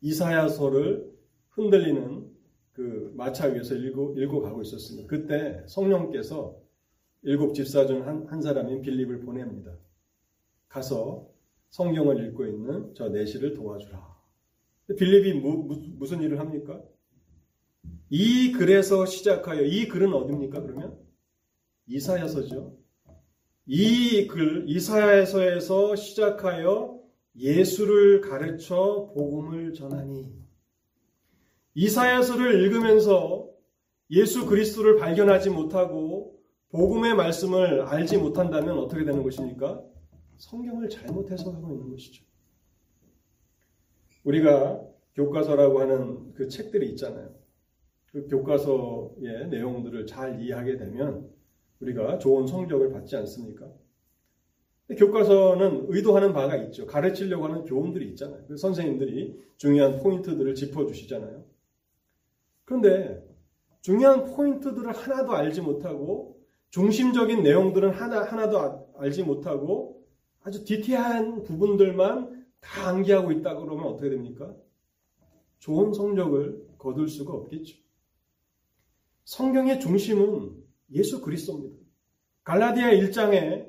이사야서를 0.00 1.12
흔들리는 1.50 2.26
그 2.72 3.12
마차 3.16 3.48
위에서 3.48 3.74
읽고, 3.74 4.14
읽고 4.18 4.40
가고 4.40 4.62
있었습니다. 4.62 5.08
그때 5.08 5.62
성령께서 5.66 6.58
일곱 7.22 7.52
집사 7.52 7.84
중 7.84 8.06
한 8.06 8.26
한 8.28 8.40
사람인 8.40 8.80
빌립을 8.80 9.20
보냅니다. 9.20 9.76
가서 10.68 11.28
성경을 11.68 12.24
읽고 12.28 12.46
있는 12.46 12.94
저 12.94 13.10
네시를 13.10 13.52
도와주라. 13.52 14.16
빌립이 14.96 15.40
무, 15.40 15.64
무슨 15.98 16.22
일을 16.22 16.38
합니까? 16.38 16.82
이 18.10 18.52
글에서 18.52 19.06
시작하여 19.06 19.62
이 19.62 19.88
글은 19.88 20.12
어딥니까 20.12 20.62
그러면? 20.62 20.98
이사야서죠. 21.86 22.76
이 23.66 24.26
글, 24.26 24.64
이사야서에서 24.66 25.94
시작하여 25.96 26.98
예수를 27.36 28.20
가르쳐 28.22 29.12
복음을 29.14 29.74
전하니 29.74 30.32
이사야서를 31.74 32.62
읽으면서 32.62 33.48
예수 34.10 34.46
그리스도를 34.46 34.96
발견하지 34.96 35.50
못하고 35.50 36.38
복음의 36.70 37.14
말씀을 37.14 37.82
알지 37.82 38.16
못한다면 38.16 38.78
어떻게 38.78 39.04
되는 39.04 39.22
것입니까? 39.22 39.82
성경을 40.38 40.88
잘못 40.88 41.30
해석하고 41.30 41.74
있는 41.74 41.90
것이죠. 41.90 42.24
우리가 44.24 44.80
교과서라고 45.14 45.80
하는 45.80 46.32
그 46.34 46.48
책들이 46.48 46.90
있잖아요. 46.90 47.37
그 48.12 48.26
교과서의 48.28 49.48
내용들을 49.50 50.06
잘 50.06 50.40
이해하게 50.40 50.78
되면 50.78 51.28
우리가 51.80 52.18
좋은 52.18 52.46
성적을 52.46 52.90
받지 52.90 53.16
않습니까? 53.16 53.70
교과서는 54.96 55.86
의도하는 55.88 56.32
바가 56.32 56.56
있죠. 56.56 56.86
가르치려고 56.86 57.44
하는 57.44 57.64
교훈들이 57.64 58.08
있잖아요. 58.10 58.56
선생님들이 58.56 59.38
중요한 59.58 59.98
포인트들을 59.98 60.54
짚어주시잖아요. 60.54 61.44
그런데 62.64 63.22
중요한 63.82 64.24
포인트들을 64.24 64.90
하나도 64.90 65.32
알지 65.32 65.60
못하고 65.60 66.38
중심적인 66.70 67.42
내용들은 67.42 67.90
하나, 67.90 68.22
하나도 68.22 68.58
아, 68.58 68.84
알지 68.96 69.24
못하고 69.24 70.02
아주 70.42 70.64
디테일한 70.64 71.42
부분들만 71.42 72.46
다 72.60 72.88
암기하고 72.88 73.32
있다 73.32 73.56
그러면 73.56 73.86
어떻게 73.86 74.10
됩니까? 74.10 74.54
좋은 75.58 75.92
성적을 75.92 76.66
거둘 76.78 77.08
수가 77.08 77.32
없겠죠. 77.34 77.76
성경의 79.28 79.78
중심은 79.78 80.56
예수 80.92 81.20
그리스도입니다. 81.20 81.76
갈라디아 82.44 82.92
1장에 82.92 83.68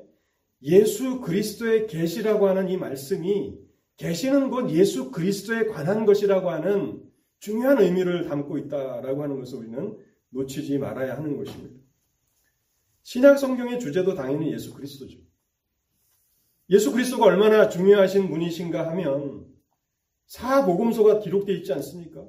예수 0.62 1.20
그리스도의 1.20 1.86
계시라고 1.86 2.48
하는 2.48 2.70
이 2.70 2.78
말씀이 2.78 3.58
계시는 3.98 4.48
곧 4.48 4.70
예수 4.70 5.10
그리스도에 5.10 5.66
관한 5.66 6.06
것이라고 6.06 6.48
하는 6.48 7.02
중요한 7.40 7.78
의미를 7.78 8.26
담고 8.26 8.56
있다라고 8.56 9.22
하는 9.22 9.38
것을 9.38 9.58
우리는 9.58 9.98
놓치지 10.30 10.78
말아야 10.78 11.18
하는 11.18 11.36
것입니다. 11.36 11.78
신약 13.02 13.38
성경의 13.38 13.80
주제도 13.80 14.14
당연히 14.14 14.54
예수 14.54 14.72
그리스도죠. 14.72 15.18
예수 16.70 16.90
그리스도가 16.90 17.26
얼마나 17.26 17.68
중요하신 17.68 18.30
분이신가 18.30 18.88
하면 18.92 19.46
사복음서가 20.24 21.18
기록되어 21.18 21.54
있지 21.56 21.70
않습니까? 21.74 22.26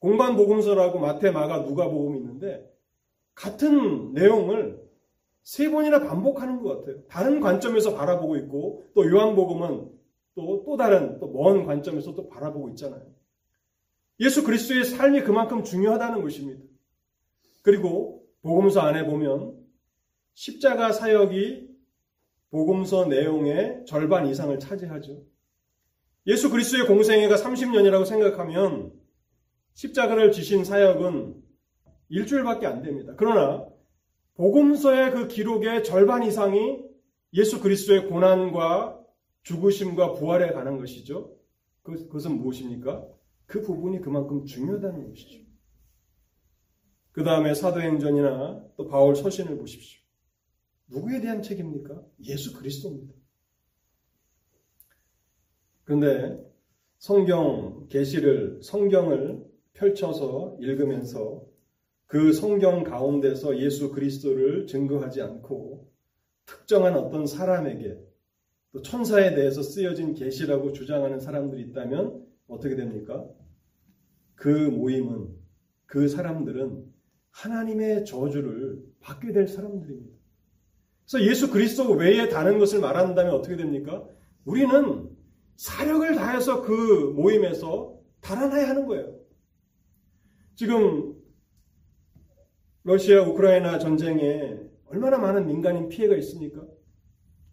공반 0.00 0.34
복음서라고 0.36 0.98
마태, 0.98 1.30
마가, 1.30 1.64
누가 1.64 1.88
복음이 1.88 2.18
있는데 2.18 2.68
같은 3.34 4.12
내용을 4.12 4.80
세 5.42 5.70
번이나 5.70 6.00
반복하는 6.00 6.62
것 6.62 6.80
같아요. 6.80 7.02
다른 7.06 7.40
관점에서 7.40 7.94
바라보고 7.94 8.36
있고 8.38 8.84
또 8.94 9.08
요한복음은 9.08 9.90
또, 10.34 10.62
또 10.64 10.76
다른 10.76 11.18
또 11.18 11.28
먼 11.28 11.64
관점에서 11.64 12.14
또 12.14 12.28
바라보고 12.28 12.70
있잖아요. 12.70 13.02
예수 14.20 14.44
그리스도의 14.44 14.84
삶이 14.84 15.22
그만큼 15.22 15.64
중요하다는 15.64 16.22
것입니다. 16.22 16.60
그리고 17.62 18.26
복음서 18.42 18.80
안에 18.80 19.04
보면 19.06 19.54
십자가 20.34 20.92
사역이 20.92 21.68
복음서 22.50 23.06
내용의 23.06 23.84
절반 23.86 24.26
이상을 24.26 24.58
차지하죠. 24.58 25.22
예수 26.26 26.50
그리스도의 26.50 26.86
공생애가 26.86 27.36
30년이라고 27.36 28.04
생각하면 28.04 28.92
십자가를 29.74 30.32
지신 30.32 30.64
사역은 30.64 31.42
일주일밖에 32.08 32.66
안 32.66 32.82
됩니다. 32.82 33.14
그러나 33.16 33.66
복음서의 34.34 35.12
그 35.12 35.28
기록의 35.28 35.84
절반 35.84 36.22
이상이 36.22 36.82
예수 37.34 37.60
그리스도의 37.60 38.08
고난과 38.08 38.98
죽으심과 39.42 40.14
부활에 40.14 40.52
관한 40.52 40.78
것이죠. 40.78 41.36
그, 41.82 41.94
그것은 42.06 42.36
무엇입니까? 42.38 43.06
그 43.46 43.62
부분이 43.62 44.00
그만큼 44.00 44.44
중요하다는 44.44 45.08
것이죠. 45.08 45.40
그 47.12 47.24
다음에 47.24 47.54
사도행전이나 47.54 48.64
또 48.76 48.86
바울 48.86 49.16
서신을 49.16 49.58
보십시오. 49.58 50.00
누구에 50.88 51.20
대한 51.20 51.42
책입니까? 51.42 52.02
예수 52.24 52.56
그리스도입니다. 52.56 53.14
그런데 55.84 56.38
성경 56.98 57.88
계시를 57.88 58.62
성경을 58.62 59.49
펼쳐서 59.74 60.56
읽으면서 60.60 61.44
그 62.06 62.32
성경 62.32 62.82
가운데서 62.82 63.58
예수 63.58 63.92
그리스도를 63.92 64.66
증거하지 64.66 65.22
않고 65.22 65.88
특정한 66.44 66.96
어떤 66.96 67.26
사람에게 67.26 67.98
또 68.72 68.82
천사에 68.82 69.34
대해서 69.34 69.62
쓰여진 69.62 70.14
계시라고 70.14 70.72
주장하는 70.72 71.20
사람들이 71.20 71.62
있다면 71.62 72.26
어떻게 72.48 72.76
됩니까? 72.76 73.24
그 74.34 74.48
모임은 74.48 75.28
그 75.86 76.08
사람들은 76.08 76.84
하나님의 77.30 78.04
저주를 78.04 78.82
받게 79.00 79.32
될 79.32 79.46
사람들입니다. 79.48 80.18
그래서 81.08 81.28
예수 81.28 81.50
그리스도 81.50 81.92
외에 81.92 82.28
다른 82.28 82.58
것을 82.58 82.80
말한다면 82.80 83.34
어떻게 83.34 83.56
됩니까? 83.56 84.06
우리는 84.44 85.10
사력을 85.56 86.14
다해서 86.14 86.62
그 86.62 87.12
모임에서 87.14 87.98
달아나야 88.20 88.68
하는 88.68 88.86
거예요. 88.86 89.19
지금 90.60 91.18
러시아 92.82 93.22
우크라이나 93.22 93.78
전쟁에 93.78 94.60
얼마나 94.84 95.16
많은 95.16 95.46
민간인 95.46 95.88
피해가 95.88 96.14
있습니까? 96.16 96.62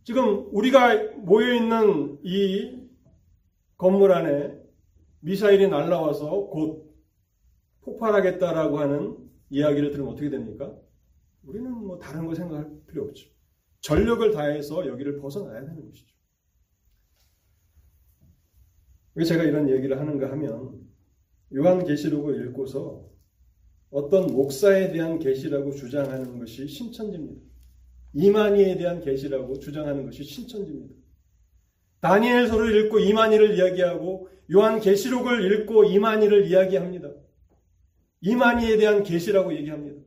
지금 0.03 0.49
우리가 0.51 1.13
모여 1.19 1.53
있는 1.53 2.19
이 2.21 2.85
건물 3.77 4.11
안에 4.11 4.61
미사일이 5.21 5.69
날라와서 5.69 6.47
곧 6.47 6.93
폭발하겠다라고 7.83 8.77
하는 8.77 9.15
이야기를 9.51 9.91
들으면 9.91 10.11
어떻게 10.11 10.29
됩니까? 10.29 10.75
우리는 11.43 11.71
뭐 11.71 11.99
다른 11.99 12.25
거 12.25 12.35
생각할 12.35 12.69
필요 12.87 13.05
없죠. 13.05 13.29
전력을 13.79 14.31
다해서 14.31 14.85
여기를 14.85 15.21
벗어나야 15.21 15.61
되는 15.61 15.89
것이죠. 15.89 16.13
왜 19.13 19.23
제가 19.23 19.45
이런 19.45 19.69
얘기를 19.69 19.97
하는가 19.97 20.29
하면 20.29 20.86
요한계시록을 21.53 22.47
읽고서 22.47 23.07
어떤 23.89 24.27
목사에 24.27 24.91
대한 24.91 25.19
계시라고 25.19 25.71
주장하는 25.71 26.39
것이 26.39 26.67
신천지입니다. 26.67 27.41
이만희에 28.13 28.77
대한 28.77 29.01
계시라고 29.01 29.59
주장하는 29.59 30.05
것이 30.05 30.23
신천지입니다. 30.23 30.93
다니엘서를 32.01 32.85
읽고 32.85 32.99
이만희를 32.99 33.57
이야기하고 33.57 34.29
요한계시록을 34.51 35.51
읽고 35.51 35.85
이만희를 35.85 36.47
이야기합니다. 36.47 37.11
이만희에 38.21 38.77
대한 38.77 39.03
계시라고 39.03 39.53
얘기합니다. 39.55 40.01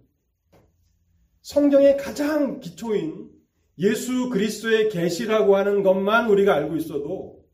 성경의 1.42 1.96
가장 1.96 2.60
기초인 2.60 3.30
예수 3.78 4.28
그리스도의 4.28 4.90
계시라고 4.90 5.56
하는 5.56 5.82
것만 5.82 6.28
우리가 6.28 6.54
알고 6.54 6.76
있어도 6.76 7.44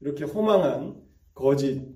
이렇게 0.00 0.24
허망한 0.24 1.00
거짓 1.34 1.91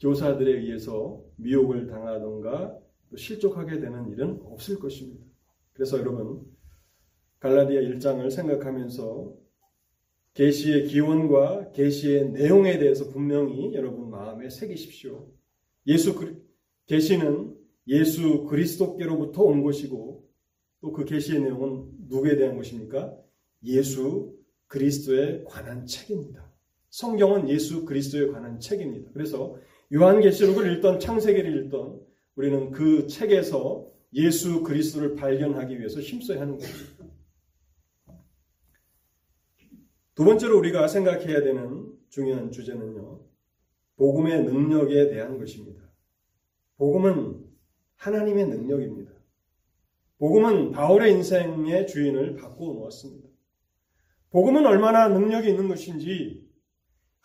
교사들에 0.00 0.58
의해서 0.58 1.22
미혹을 1.36 1.86
당하던가 1.86 2.78
실족하게 3.16 3.80
되는 3.80 4.08
일은 4.10 4.40
없을 4.44 4.78
것입니다. 4.78 5.24
그래서 5.72 5.98
여러분 5.98 6.42
갈라디아 7.38 7.80
1장을 7.80 8.30
생각하면서 8.30 9.34
계시의 10.34 10.88
기원과 10.88 11.72
계시의 11.72 12.30
내용에 12.32 12.78
대해서 12.78 13.08
분명히 13.08 13.74
여러분 13.74 14.10
마음에 14.10 14.50
새기십시오. 14.50 15.28
예수 15.86 16.14
계시는 16.86 17.56
예수 17.88 18.44
그리스도께로부터 18.44 19.42
온 19.42 19.62
것이고 19.62 20.26
또 20.80 20.92
그 20.92 21.04
계시의 21.04 21.40
내용은 21.42 21.88
누구에 22.08 22.36
대한 22.36 22.56
것입니까? 22.56 23.16
예수 23.64 24.36
그리스도에 24.66 25.44
관한 25.44 25.86
책입니다. 25.86 26.52
성경은 26.90 27.48
예수 27.48 27.84
그리스도에 27.84 28.28
관한 28.28 28.60
책입니다. 28.60 29.10
그래서 29.12 29.56
요한계시록을 29.92 30.72
읽던 30.74 31.00
창세기를 31.00 31.64
읽던 31.64 32.00
우리는 32.34 32.70
그 32.70 33.06
책에서 33.06 33.86
예수 34.14 34.62
그리스도를 34.62 35.14
발견하기 35.14 35.78
위해서 35.78 36.00
힘써야 36.00 36.40
하는 36.40 36.58
것입니다. 36.58 37.04
두 40.14 40.24
번째로 40.24 40.58
우리가 40.58 40.88
생각해야 40.88 41.42
되는 41.42 41.92
중요한 42.08 42.50
주제는요. 42.50 43.20
복음의 43.96 44.44
능력에 44.44 45.10
대한 45.10 45.38
것입니다. 45.38 45.82
복음은 46.78 47.44
하나님의 47.96 48.46
능력입니다. 48.46 49.12
복음은 50.18 50.70
바울의 50.70 51.12
인생의 51.12 51.86
주인을 51.86 52.36
바꾸어 52.36 52.72
놓았습니다. 52.74 53.28
복음은 54.30 54.66
얼마나 54.66 55.08
능력이 55.08 55.50
있는 55.50 55.68
것인지 55.68 56.45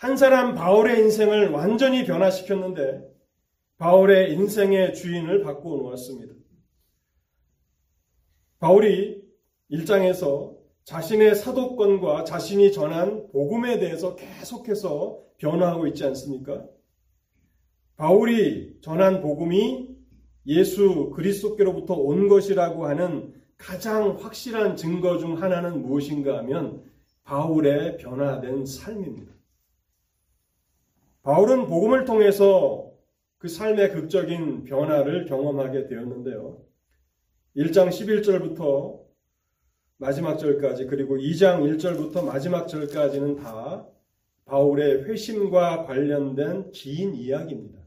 한 0.01 0.17
사람 0.17 0.55
바울의 0.55 0.99
인생을 0.99 1.51
완전히 1.51 2.05
변화시켰는데 2.05 3.07
바울의 3.77 4.33
인생의 4.33 4.95
주인을 4.95 5.43
바꾸어 5.43 5.77
놓았습니다. 5.77 6.33
바울이 8.57 9.21
일장에서 9.69 10.55
자신의 10.85 11.35
사도권과 11.35 12.23
자신이 12.23 12.71
전한 12.71 13.27
복음에 13.31 13.77
대해서 13.77 14.15
계속해서 14.15 15.19
변화하고 15.37 15.85
있지 15.85 16.03
않습니까? 16.05 16.65
바울이 17.95 18.79
전한 18.81 19.21
복음이 19.21 19.87
예수 20.47 21.11
그리스도께로부터 21.11 21.93
온 21.93 22.27
것이라고 22.27 22.87
하는 22.87 23.35
가장 23.55 24.17
확실한 24.19 24.77
증거 24.77 25.19
중 25.19 25.39
하나는 25.39 25.83
무엇인가 25.83 26.39
하면 26.39 26.81
바울의 27.23 27.97
변화된 27.97 28.65
삶입니다. 28.65 29.40
바울은 31.23 31.67
복음을 31.67 32.05
통해서 32.05 32.91
그 33.38 33.47
삶의 33.47 33.91
극적인 33.91 34.63
변화를 34.63 35.25
경험하게 35.25 35.88
되었는데요. 35.88 36.63
1장 37.55 37.89
11절부터 37.89 39.01
마지막 39.97 40.38
절까지 40.38 40.88
그리고 40.88 41.17
2장 41.17 41.62
1절부터 41.62 42.25
마지막 42.25 42.67
절까지는 42.67 43.36
다 43.36 43.88
바울의 44.45 45.03
회심과 45.03 45.86
관련된 45.86 46.71
긴 46.71 47.13
이야기입니다. 47.13 47.79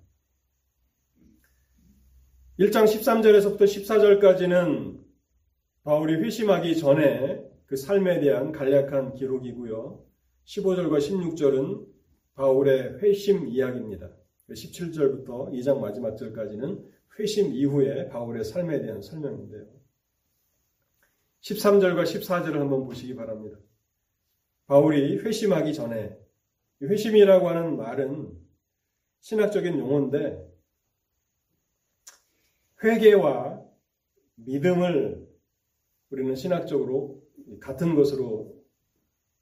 1장 2.61 2.85
13절에서부터 2.85 3.63
14절까지는 3.63 5.01
바울이 5.83 6.15
회심하기 6.23 6.77
전에 6.79 7.45
그 7.67 7.77
삶에 7.77 8.21
대한 8.21 8.53
간략한 8.53 9.15
기록이고요. 9.15 10.05
15절과 10.45 10.99
16절은 10.99 11.94
바울의 12.35 12.99
회심 12.99 13.47
이야기입니다. 13.47 14.11
17절부터 14.51 15.53
2장 15.53 15.81
마지막 15.81 16.17
절까지는 16.17 16.91
회심 17.19 17.53
이후에 17.53 18.09
바울의 18.09 18.45
삶에 18.45 18.81
대한 18.83 19.01
설명인데요. 19.03 19.67
13절과 21.43 22.03
14절을 22.05 22.59
한번 22.59 22.85
보시기 22.85 23.15
바랍니다. 23.15 23.59
바울이 24.67 25.19
회심하기 25.19 25.75
전에 25.75 26.19
회심이라고 26.83 27.49
하는 27.49 27.77
말은 27.77 28.33
신학적인 29.21 29.79
용어인데 29.79 30.53
회개와 32.83 33.63
믿음을 34.37 35.27
우리는 36.11 36.35
신학적으로 36.35 37.23
같은 37.61 37.95
것으로 37.95 38.54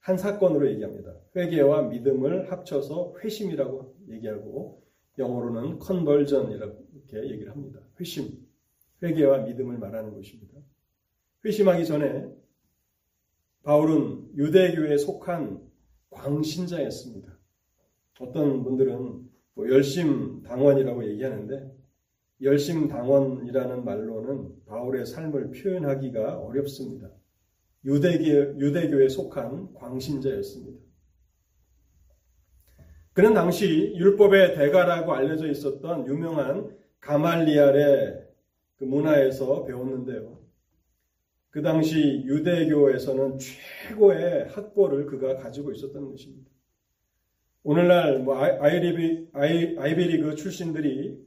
한 0.03 0.19
사건으로 0.19 0.69
얘기합니다. 0.73 1.15
회개와 1.37 1.83
믿음을 1.83 2.51
합쳐서 2.51 3.15
회심이라고 3.23 3.97
얘기하고 4.09 4.83
영어로는 5.17 5.79
컨벌전이라고 5.79 6.87
이렇게 6.93 7.31
얘기를 7.31 7.53
합니다. 7.53 7.79
회심, 8.01 8.29
회개와 9.01 9.43
믿음을 9.47 9.79
말하는 9.79 10.13
것입니다. 10.15 10.59
회심하기 11.45 11.87
전에 11.87 12.29
바울은 13.63 14.37
유대교에 14.37 14.99
속한 14.99 15.63
광신자였습니다. 16.11 17.39
어떤 18.19 18.65
분들은 18.65 19.31
뭐 19.55 19.71
열심 19.71 20.43
당원이라고 20.43 21.09
얘기하는데 21.11 21.77
열심 22.43 22.89
당원이라는 22.89 23.85
말로는 23.85 24.65
바울의 24.67 25.07
삶을 25.07 25.53
표현하기가 25.53 26.41
어렵습니다. 26.41 27.09
유대교, 27.85 28.61
유대교에 28.61 29.09
속한 29.09 29.75
광신자였습니다. 29.75 30.83
그는 33.13 33.35
당시 33.35 33.95
율법의 33.97 34.55
대가라고 34.55 35.13
알려져 35.13 35.49
있었던 35.49 36.07
유명한 36.07 36.75
가말리알의 37.01 38.27
그 38.77 38.85
문화에서 38.85 39.65
배웠는데요. 39.65 40.41
그 41.51 41.61
당시 41.61 42.23
유대교에서는 42.25 43.39
최고의 43.39 44.49
학벌을 44.49 45.07
그가 45.07 45.37
가지고 45.37 45.73
있었던 45.73 46.11
것입니다. 46.11 46.51
오늘날 47.65 48.21
뭐 48.21 48.37
아이리비, 48.37 49.29
아이, 49.35 49.77
아이비리그 49.79 50.35
출신들이 50.35 51.23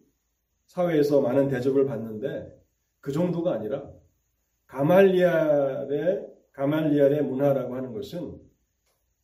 사회에서 0.66 1.22
많은 1.22 1.48
대접을 1.50 1.86
받는데 1.86 2.52
그 3.00 3.12
정도가 3.12 3.54
아니라 3.54 3.90
가말리알의 4.66 6.35
가말리알의 6.56 7.24
문화라고 7.24 7.76
하는 7.76 7.94
것은 7.94 8.40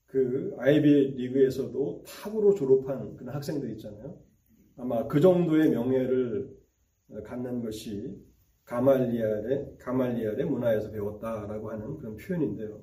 그 0.06 0.54
아이비 0.60 1.16
리그에서도 1.16 2.04
탑으로 2.06 2.54
졸업한 2.54 3.16
그런 3.16 3.34
학생들 3.34 3.72
있잖아요. 3.72 4.18
아마 4.78 5.08
그 5.08 5.22
정도의 5.22 5.70
명예를 5.70 6.50
갖는 7.24 7.62
것이 7.62 8.18
가말리알의 8.66 9.78
가말리알의 9.80 10.46
문화에서 10.46 10.92
배웠다라고 10.92 11.72
하는 11.72 11.98
그런 11.98 12.18
표현인데요. 12.18 12.82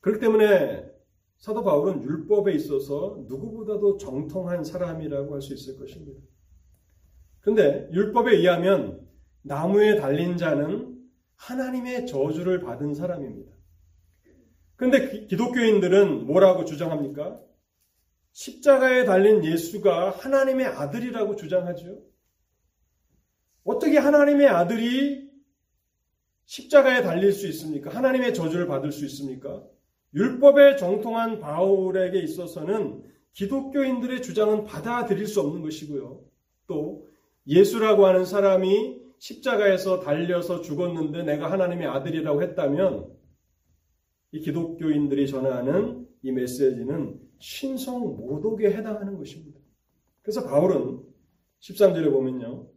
그렇기 0.00 0.20
때문에 0.20 0.90
사도 1.36 1.62
바울은 1.62 2.02
율법에 2.02 2.52
있어서 2.54 3.24
누구보다도 3.28 3.98
정통한 3.98 4.64
사람이라고 4.64 5.34
할 5.34 5.42
수 5.42 5.52
있을 5.52 5.76
것입니다. 5.78 6.20
그런데 7.40 7.88
율법에 7.92 8.36
의하면 8.36 9.06
나무에 9.42 9.96
달린 9.96 10.36
자는 10.36 10.97
하나님의 11.38 12.06
저주를 12.06 12.60
받은 12.60 12.94
사람입니다. 12.94 13.50
그런데 14.76 15.26
기독교인들은 15.26 16.26
뭐라고 16.26 16.64
주장합니까? 16.64 17.40
십자가에 18.32 19.04
달린 19.04 19.44
예수가 19.44 20.10
하나님의 20.10 20.66
아들이라고 20.66 21.36
주장하죠. 21.36 22.00
어떻게 23.64 23.98
하나님의 23.98 24.46
아들이 24.46 25.28
십자가에 26.44 27.02
달릴 27.02 27.32
수 27.32 27.46
있습니까? 27.48 27.90
하나님의 27.90 28.34
저주를 28.34 28.66
받을 28.66 28.92
수 28.92 29.04
있습니까? 29.06 29.62
율법에 30.14 30.76
정통한 30.76 31.40
바울에게 31.40 32.20
있어서는 32.20 33.02
기독교인들의 33.32 34.22
주장은 34.22 34.64
받아들일 34.64 35.26
수 35.26 35.40
없는 35.40 35.62
것이고요. 35.62 36.24
또 36.66 37.06
예수라고 37.46 38.06
하는 38.06 38.24
사람이 38.24 38.97
십자가에서 39.18 40.00
달려서 40.00 40.62
죽었는데 40.62 41.24
내가 41.24 41.50
하나님의 41.50 41.86
아들이라고 41.86 42.42
했다면 42.42 43.18
이 44.32 44.40
기독교인들이 44.40 45.26
전하는 45.28 46.06
이 46.22 46.32
메시지는 46.32 47.20
신성 47.38 48.16
모독에 48.16 48.70
해당하는 48.70 49.16
것입니다. 49.16 49.58
그래서 50.22 50.44
바울은 50.44 51.00
13절에 51.60 52.10
보면요. 52.10 52.68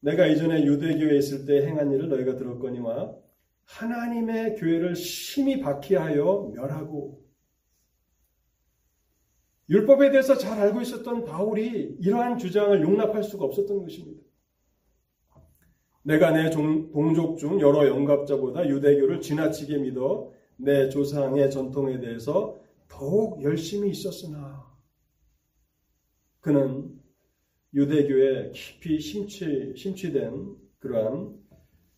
내가 0.00 0.26
이전에 0.26 0.64
유대교에 0.64 1.16
있을 1.18 1.46
때 1.46 1.66
행한 1.66 1.90
일을 1.92 2.08
너희가 2.08 2.36
들었거니와 2.36 3.16
하나님의 3.64 4.56
교회를 4.56 4.94
심히 4.94 5.60
박해하여 5.60 6.52
멸하고 6.54 7.26
율법에 9.68 10.10
대해서 10.10 10.36
잘 10.38 10.60
알고 10.60 10.80
있었던 10.82 11.24
바울이 11.24 11.96
이러한 11.98 12.38
주장을 12.38 12.80
용납할 12.80 13.24
수가 13.24 13.44
없었던 13.46 13.82
것입니다. 13.82 14.15
내가 16.06 16.30
내 16.30 16.50
동족 16.50 17.36
중 17.36 17.60
여러 17.60 17.88
영갑자보다 17.88 18.68
유대교를 18.68 19.20
지나치게 19.20 19.78
믿어 19.78 20.32
내 20.56 20.88
조상의 20.88 21.50
전통에 21.50 21.98
대해서 21.98 22.60
더욱 22.86 23.42
열심히 23.42 23.90
있었으나 23.90 24.64
그는 26.38 26.96
유대교에 27.74 28.52
깊이 28.52 29.00
심취, 29.00 29.74
심취된 29.76 30.56
그러한 30.78 31.36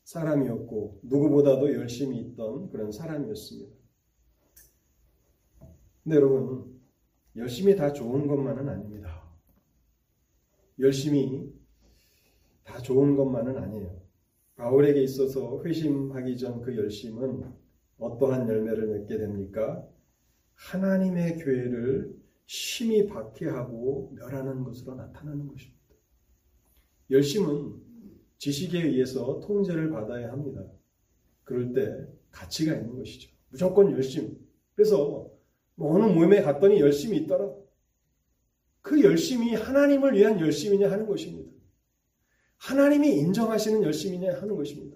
사람이었고 0.05 1.01
누구보다도 1.03 1.75
열심히 1.75 2.19
있던 2.21 2.71
그런 2.71 2.91
사람이었습니다. 2.91 3.77
근데 6.03 6.17
여러분 6.17 6.81
열심히 7.37 7.77
다 7.77 7.93
좋은 7.93 8.27
것만은 8.27 8.71
아닙니다. 8.71 9.23
열심히 10.79 11.53
다 12.65 12.79
좋은 12.79 13.15
것만은 13.15 13.59
아니에요. 13.59 13.98
바울에게 14.59 15.03
있어서 15.05 15.63
회심하기 15.65 16.37
전 16.37 16.61
그 16.61 16.77
열심은 16.77 17.45
어떠한 17.99 18.49
열매를 18.49 18.89
맺게 18.89 19.19
됩니까? 19.19 19.87
하나님의 20.55 21.39
교회를 21.39 22.17
심히 22.47 23.07
박해하고 23.07 24.13
멸하는 24.17 24.65
것으로 24.65 24.97
나타나는 24.97 25.47
것입니다. 25.49 25.79
열심은 27.11 27.75
지식에 28.39 28.83
의해서 28.83 29.41
통제를 29.41 29.91
받아야 29.91 30.33
합니다. 30.33 30.65
그럴 31.45 31.73
때 31.73 32.07
가치가 32.31 32.75
있는 32.75 32.97
것이죠. 32.97 33.31
무조건 33.51 33.93
열심. 33.93 34.39
그래서 34.75 35.31
뭐 35.77 35.95
어느 35.95 36.05
모임에 36.13 36.43
갔더니 36.43 36.81
열심히 36.81 37.19
있더라. 37.19 37.49
그 38.83 39.03
열심이 39.03 39.55
하나님을 39.55 40.15
위한 40.15 40.41
열심이냐 40.41 40.91
하는 40.91 41.07
것입니다. 41.07 41.51
하나님이 42.69 43.17
인정하시는 43.17 43.83
열심이냐 43.83 44.41
하는 44.41 44.55
것입니다. 44.55 44.95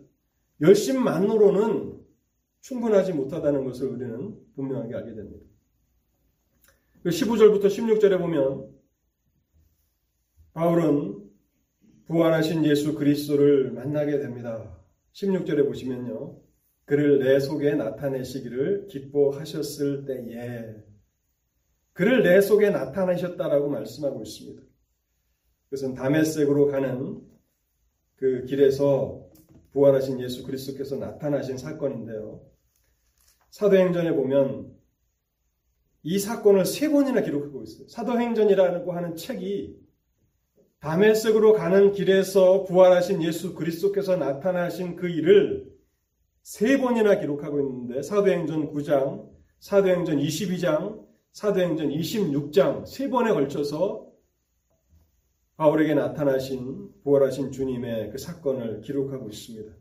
열심만으로는 0.60 2.00
충분하지 2.60 3.14
못하다는 3.14 3.64
것을 3.64 3.88
우리는 3.88 4.36
분명하게 4.54 4.94
알게 4.94 5.14
됩니다. 5.14 5.46
15절부터 7.06 7.62
그 7.62 7.68
16절에 7.68 8.18
보면 8.18 8.70
바울은 10.52 11.30
부활하신 12.08 12.66
예수 12.66 12.94
그리스도를 12.94 13.72
만나게 13.72 14.18
됩니다. 14.18 14.78
16절에 15.14 15.66
보시면요. 15.66 16.38
그를 16.84 17.20
내 17.20 17.40
속에 17.40 17.74
나타내시기를 17.74 18.88
기뻐하셨을 18.88 20.04
때에 20.04 20.74
그를 21.94 22.22
내 22.22 22.42
속에 22.42 22.68
나타내셨다라고 22.68 23.70
말씀하고 23.70 24.22
있습니다. 24.22 24.62
그것은 25.70 25.94
다메섹으로 25.94 26.66
가는 26.66 27.31
그 28.22 28.44
길에서 28.44 29.20
부활하신 29.72 30.20
예수 30.20 30.44
그리스도께서 30.44 30.94
나타나신 30.94 31.58
사건인데요. 31.58 32.40
사도행전에 33.50 34.14
보면 34.14 34.72
이 36.04 36.20
사건을 36.20 36.64
세 36.64 36.88
번이나 36.88 37.22
기록하고 37.22 37.64
있어요. 37.64 37.88
사도행전이라고 37.88 38.92
하는 38.92 39.16
책이 39.16 39.76
다메섹으로 40.78 41.54
가는 41.54 41.90
길에서 41.90 42.62
부활하신 42.62 43.24
예수 43.24 43.56
그리스도께서 43.56 44.14
나타나신 44.16 44.94
그 44.94 45.08
일을 45.08 45.66
세 46.42 46.78
번이나 46.78 47.18
기록하고 47.18 47.58
있는데 47.58 48.02
사도행전 48.02 48.72
9장, 48.72 49.28
사도행전 49.58 50.18
22장, 50.18 51.04
사도행전 51.32 51.88
26장 51.88 52.86
세 52.86 53.10
번에 53.10 53.32
걸쳐서 53.32 54.11
바울에게 55.56 55.94
나타나신 55.94 57.02
부활하신 57.02 57.52
주님의 57.52 58.10
그 58.10 58.18
사건을 58.18 58.80
기록하고 58.80 59.28
있습니다. 59.28 59.72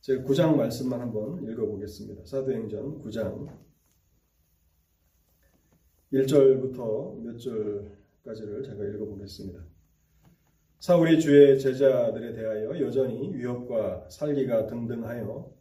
제가 0.00 0.22
9장 0.24 0.56
말씀만 0.56 1.00
한번 1.00 1.42
읽어보겠습니다. 1.42 2.24
사도행전 2.24 3.02
9장 3.02 3.48
1절부터 6.12 7.20
몇 7.20 7.38
절까지를 7.38 8.62
제가 8.64 8.84
읽어보겠습니다. 8.84 9.60
사울이 10.78 11.20
주의 11.20 11.58
제자들에 11.58 12.32
대하여 12.32 12.80
여전히 12.80 13.34
위협과 13.34 14.08
살기가 14.10 14.66
등등하여 14.66 15.52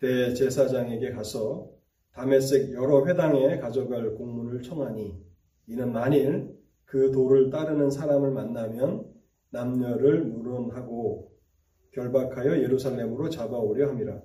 대제사장에게 0.00 1.12
가서 1.12 1.70
다메섹 2.12 2.72
여러 2.72 3.06
회당에 3.06 3.58
가져갈 3.58 4.14
공문을 4.14 4.62
청하니 4.62 5.18
이는 5.66 5.92
만일 5.92 6.59
그 6.90 7.12
도를 7.12 7.50
따르는 7.50 7.88
사람을 7.88 8.32
만나면 8.32 9.04
남녀를 9.50 10.24
물론하고 10.24 11.30
결박하여 11.92 12.62
예루살렘으로 12.62 13.30
잡아오려 13.30 13.90
함이라. 13.90 14.20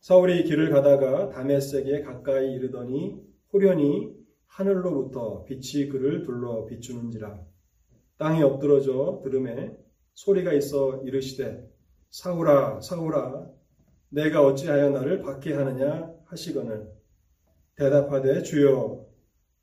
사울이 0.00 0.44
길을 0.44 0.68
가다가 0.68 1.30
다메섹에 1.30 2.02
가까이 2.02 2.52
이르더니 2.52 3.16
호련히 3.54 4.14
하늘로부터 4.48 5.44
빛이 5.44 5.88
그를 5.88 6.24
둘러 6.24 6.66
비추는지라. 6.66 7.40
땅에 8.18 8.42
엎드러져 8.42 9.22
들음에 9.24 9.74
소리가 10.12 10.52
있어 10.52 11.02
이르시되 11.04 11.70
사울아 12.10 12.82
사울아 12.82 13.46
내가 14.10 14.44
어찌하여 14.44 14.90
나를 14.90 15.22
박해하느냐 15.22 16.12
하시거늘 16.26 16.92
대답하되 17.76 18.42
주여 18.42 19.06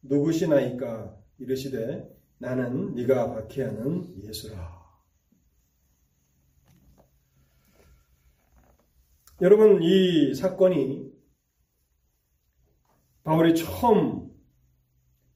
누구시나이까 0.01 1.18
이르시되 1.39 2.08
나는 2.38 2.93
네가 2.95 3.34
박해하는 3.34 4.23
예수라. 4.23 4.80
여러분 9.41 9.82
이 9.82 10.34
사건이 10.34 11.12
바울이 13.23 13.56
처음 13.56 14.30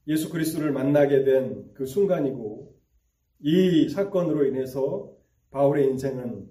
예수 0.06 0.28
그리스도를 0.30 0.72
만나게 0.72 1.24
된 1.24 1.72
그 1.74 1.86
순간이고 1.86 2.74
이 3.40 3.88
사건으로 3.88 4.46
인해서 4.46 5.12
바울의 5.50 5.86
인생은 5.90 6.48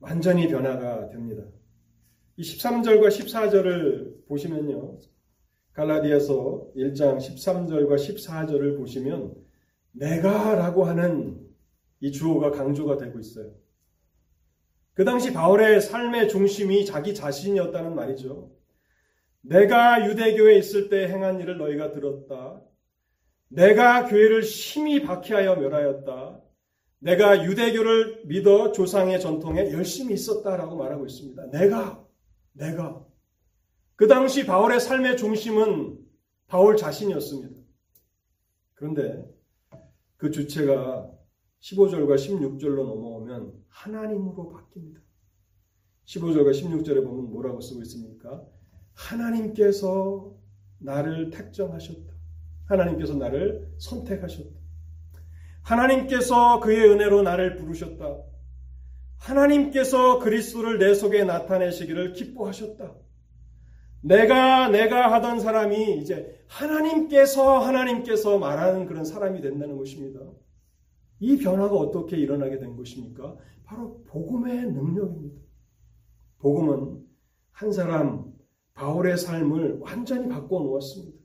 완전히 0.00 0.48
변화가 0.48 1.10
됩니다. 1.10 1.44
이 2.36 2.42
13절과 2.42 3.08
14절을 3.08 4.26
보시면요. 4.26 4.98
갈라디아서 5.72 6.68
1장 6.76 7.18
13절과 7.18 7.94
14절을 7.94 8.76
보시면 8.78 9.34
내가 9.92 10.54
라고 10.54 10.84
하는 10.84 11.40
이 12.00 12.12
주어가 12.12 12.50
강조가 12.50 12.96
되고 12.96 13.18
있어요. 13.18 13.52
그 14.94 15.04
당시 15.04 15.32
바울의 15.32 15.80
삶의 15.80 16.28
중심이 16.28 16.84
자기 16.84 17.14
자신이었다는 17.14 17.94
말이죠. 17.94 18.50
내가 19.42 20.06
유대교에 20.06 20.58
있을 20.58 20.88
때 20.88 21.08
행한 21.08 21.40
일을 21.40 21.56
너희가 21.58 21.92
들었다. 21.92 22.60
내가 23.48 24.06
교회를 24.06 24.42
심히 24.42 25.02
박해하여 25.02 25.56
멸하였다. 25.56 26.40
내가 27.00 27.44
유대교를 27.44 28.22
믿어 28.26 28.72
조상의 28.72 29.20
전통에 29.20 29.72
열심히 29.72 30.14
있었다라고 30.14 30.76
말하고 30.76 31.06
있습니다. 31.06 31.46
내가, 31.46 32.04
내가. 32.52 33.09
그 34.00 34.06
당시 34.06 34.46
바울의 34.46 34.80
삶의 34.80 35.18
중심은 35.18 35.98
바울 36.46 36.74
자신이었습니다. 36.78 37.60
그런데 38.72 39.22
그 40.16 40.30
주체가 40.30 41.12
15절과 41.60 42.14
16절로 42.14 42.76
넘어오면 42.76 43.52
하나님으로 43.68 44.54
바뀝니다. 44.54 45.02
15절과 46.06 46.50
16절에 46.50 47.04
보면 47.04 47.30
뭐라고 47.30 47.60
쓰고 47.60 47.82
있습니까? 47.82 48.42
하나님께서 48.94 50.34
나를 50.78 51.28
택정하셨다. 51.28 52.10
하나님께서 52.68 53.16
나를 53.16 53.70
선택하셨다. 53.76 54.58
하나님께서 55.60 56.60
그의 56.60 56.88
은혜로 56.88 57.20
나를 57.20 57.56
부르셨다. 57.56 58.22
하나님께서 59.18 60.20
그리스도를 60.20 60.78
내 60.78 60.94
속에 60.94 61.24
나타내시기를 61.24 62.14
기뻐하셨다. 62.14 63.09
내가 64.02 64.68
내가 64.68 65.12
하던 65.12 65.40
사람이 65.40 65.98
이제 65.98 66.42
하나님께서 66.46 67.58
하나님께서 67.58 68.38
말하는 68.38 68.86
그런 68.86 69.04
사람이 69.04 69.40
된다는 69.40 69.76
것입니다. 69.76 70.20
이 71.18 71.36
변화가 71.36 71.74
어떻게 71.74 72.16
일어나게 72.16 72.58
된 72.58 72.76
것입니까? 72.76 73.36
바로 73.64 74.02
복음의 74.04 74.72
능력입니다. 74.72 75.40
복음은 76.38 77.06
한 77.52 77.72
사람 77.72 78.32
바울의 78.74 79.18
삶을 79.18 79.78
완전히 79.80 80.28
바꿔 80.28 80.60
놓았습니다. 80.60 81.18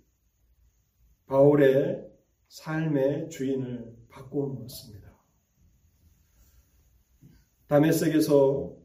바울의 1.28 2.06
삶의 2.50 3.30
주인을 3.30 3.96
바꾸어 4.10 4.48
놓았습니다. 4.54 5.06
다메섹에서 7.68 8.76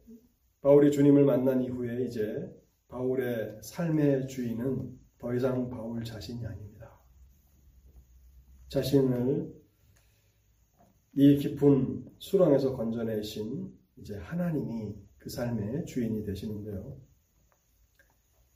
바울이 0.62 0.90
주님을 0.90 1.24
만난 1.24 1.62
이후에 1.62 2.04
이제 2.04 2.48
바울의 2.90 3.60
삶의 3.62 4.26
주인은 4.28 4.98
더 5.18 5.34
이상 5.34 5.70
바울 5.70 6.02
자신이 6.04 6.44
아닙니다. 6.44 7.00
자신을 8.68 9.52
이 11.14 11.36
깊은 11.36 12.04
수렁에서 12.18 12.76
건져내신 12.76 13.72
이제 13.98 14.16
하나님이 14.16 14.94
그 15.18 15.28
삶의 15.28 15.86
주인이 15.86 16.24
되시는데요. 16.24 16.96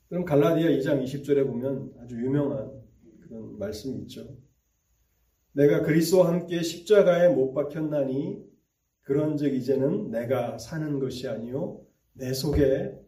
그럼 0.09 0.25
갈라디아 0.25 0.69
2장 0.69 1.03
20절에 1.03 1.45
보면 1.45 1.93
아주 1.99 2.15
유명한 2.15 2.71
그런 3.21 3.57
말씀이 3.57 4.01
있죠. 4.03 4.37
내가 5.53 5.81
그리스도와 5.81 6.29
함께 6.29 6.61
십자가에 6.61 7.29
못 7.29 7.53
박혔나니 7.53 8.43
그런즉 9.01 9.53
이제는 9.53 10.11
내가 10.11 10.57
사는 10.57 10.99
것이 10.99 11.27
아니요 11.27 11.81
내 12.13 12.33
속에 12.33 13.04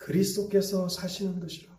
그리스도께서 0.00 0.88
사시는 0.88 1.40
것이라. 1.40 1.70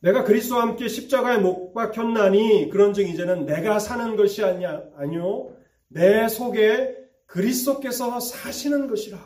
내가 0.00 0.24
그리스도와 0.24 0.62
함께 0.62 0.88
십자가에 0.88 1.38
못 1.38 1.72
박혔나니 1.74 2.70
그런즉 2.70 3.08
이제는 3.08 3.46
내가 3.46 3.78
사는 3.78 4.16
것이 4.16 4.42
아니야 4.42 4.82
아니요 4.96 5.56
내 5.88 6.26
속에 6.28 6.96
그리스도께서 7.26 8.18
사시는 8.20 8.88
것이라. 8.88 9.18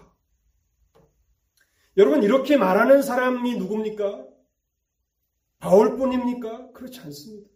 여러분 1.96 2.22
이렇게 2.22 2.56
말하는 2.56 3.02
사람이 3.02 3.56
누굽니까? 3.56 4.26
바울뿐입니까? 5.58 6.72
그렇지 6.72 7.00
않습니다. 7.00 7.48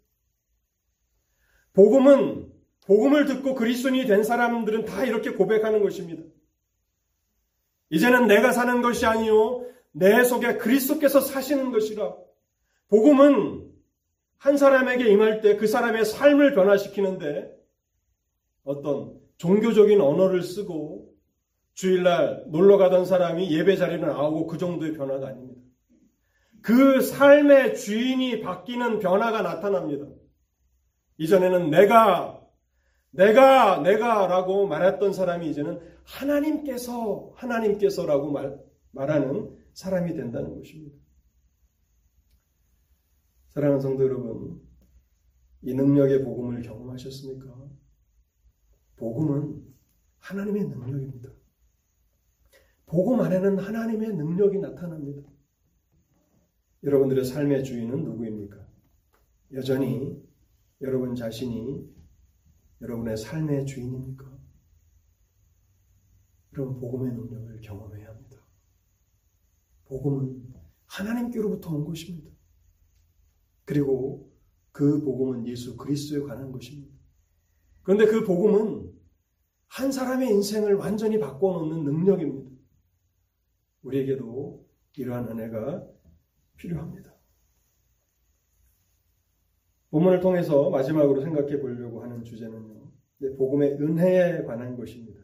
복음은 1.72 2.50
복음을 2.86 3.26
듣고 3.26 3.54
그리스도인이 3.54 4.06
된 4.06 4.24
사람들은 4.24 4.86
다 4.86 5.04
이렇게 5.04 5.30
고백하는 5.30 5.82
것입니다. 5.82 6.22
이제는 7.90 8.26
내가 8.26 8.52
사는 8.52 8.82
것이 8.82 9.06
아니요 9.06 9.66
내 9.92 10.24
속에 10.24 10.56
그리스도께서 10.56 11.20
사시는 11.20 11.72
것이라. 11.72 12.14
복음은 12.88 13.70
한 14.38 14.56
사람에게 14.56 15.10
임할 15.10 15.42
때 15.42 15.56
그 15.56 15.66
사람의 15.66 16.04
삶을 16.04 16.54
변화시키는데 16.54 17.50
어떤 18.64 19.14
종교적인 19.36 20.00
언어를 20.00 20.42
쓰고 20.42 21.12
주일날 21.74 22.44
놀러 22.48 22.76
가던 22.76 23.04
사람이 23.04 23.50
예배 23.50 23.76
자리를 23.76 24.06
나오고 24.06 24.46
그 24.46 24.58
정도의 24.58 24.94
변화가 24.94 25.28
아닙니다. 25.28 25.60
그 26.62 27.00
삶의 27.00 27.76
주인이 27.76 28.40
바뀌는 28.40 28.98
변화가 28.98 29.42
나타납니다. 29.42 30.06
이전에는 31.18 31.70
내가, 31.70 32.39
내가, 33.10 33.80
내가라고 33.80 34.66
말했던 34.66 35.12
사람이 35.12 35.50
이제는 35.50 35.80
하나님께서, 36.04 37.32
하나님께서라고 37.34 38.30
말, 38.30 38.58
말하는 38.92 39.56
사람이 39.72 40.14
된다는 40.14 40.56
것입니다. 40.56 40.96
사랑하는 43.48 43.80
성도 43.80 44.04
여러분, 44.04 44.60
이 45.62 45.74
능력의 45.74 46.24
복음을 46.24 46.62
경험하셨습니까? 46.62 47.68
복음은 48.96 49.64
하나님의 50.18 50.64
능력입니다. 50.68 51.30
복음 52.86 53.20
안에는 53.20 53.58
하나님의 53.58 54.14
능력이 54.14 54.58
나타납니다. 54.58 55.28
여러분들의 56.82 57.24
삶의 57.24 57.64
주인은 57.64 58.04
누구입니까? 58.04 58.66
여전히 59.52 60.22
여러분 60.80 61.14
자신이 61.14 61.99
여러분의 62.80 63.16
삶의 63.16 63.66
주인입니까? 63.66 64.38
여러분 66.54 66.80
복음의 66.80 67.12
능력을 67.12 67.60
경험해야 67.60 68.08
합니다. 68.08 68.36
복음은 69.84 70.54
하나님께로부터 70.86 71.74
온 71.74 71.84
것입니다. 71.84 72.30
그리고 73.64 74.32
그 74.72 75.02
복음은 75.02 75.46
예수 75.46 75.76
그리스도에 75.76 76.20
관한 76.20 76.50
것입니다. 76.50 76.92
그런데 77.82 78.06
그 78.06 78.24
복음은 78.24 78.92
한 79.66 79.92
사람의 79.92 80.28
인생을 80.30 80.74
완전히 80.74 81.18
바꿔놓는 81.18 81.84
능력입니다. 81.84 82.50
우리에게도 83.82 84.66
이러한 84.96 85.28
은혜가 85.28 85.86
필요합니다. 86.56 87.14
본문을 89.90 90.20
통해서 90.20 90.70
마지막으로 90.70 91.20
생각해 91.20 91.60
보려고 91.60 92.02
하는 92.02 92.22
주제는요. 92.24 92.90
복음의 93.36 93.72
은혜에 93.72 94.44
관한 94.44 94.76
것입니다. 94.76 95.20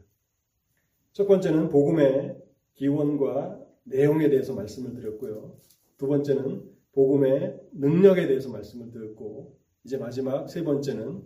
첫 1.13 1.25
번째는 1.27 1.69
복음의 1.69 2.37
기원과 2.73 3.59
내용에 3.85 4.29
대해서 4.29 4.53
말씀을 4.53 4.93
드렸고요. 4.93 5.57
두 5.97 6.07
번째는 6.07 6.63
복음의 6.91 7.59
능력에 7.73 8.27
대해서 8.27 8.49
말씀을 8.51 8.91
드렸고, 8.91 9.57
이제 9.83 9.97
마지막 9.97 10.47
세 10.49 10.63
번째는 10.63 11.23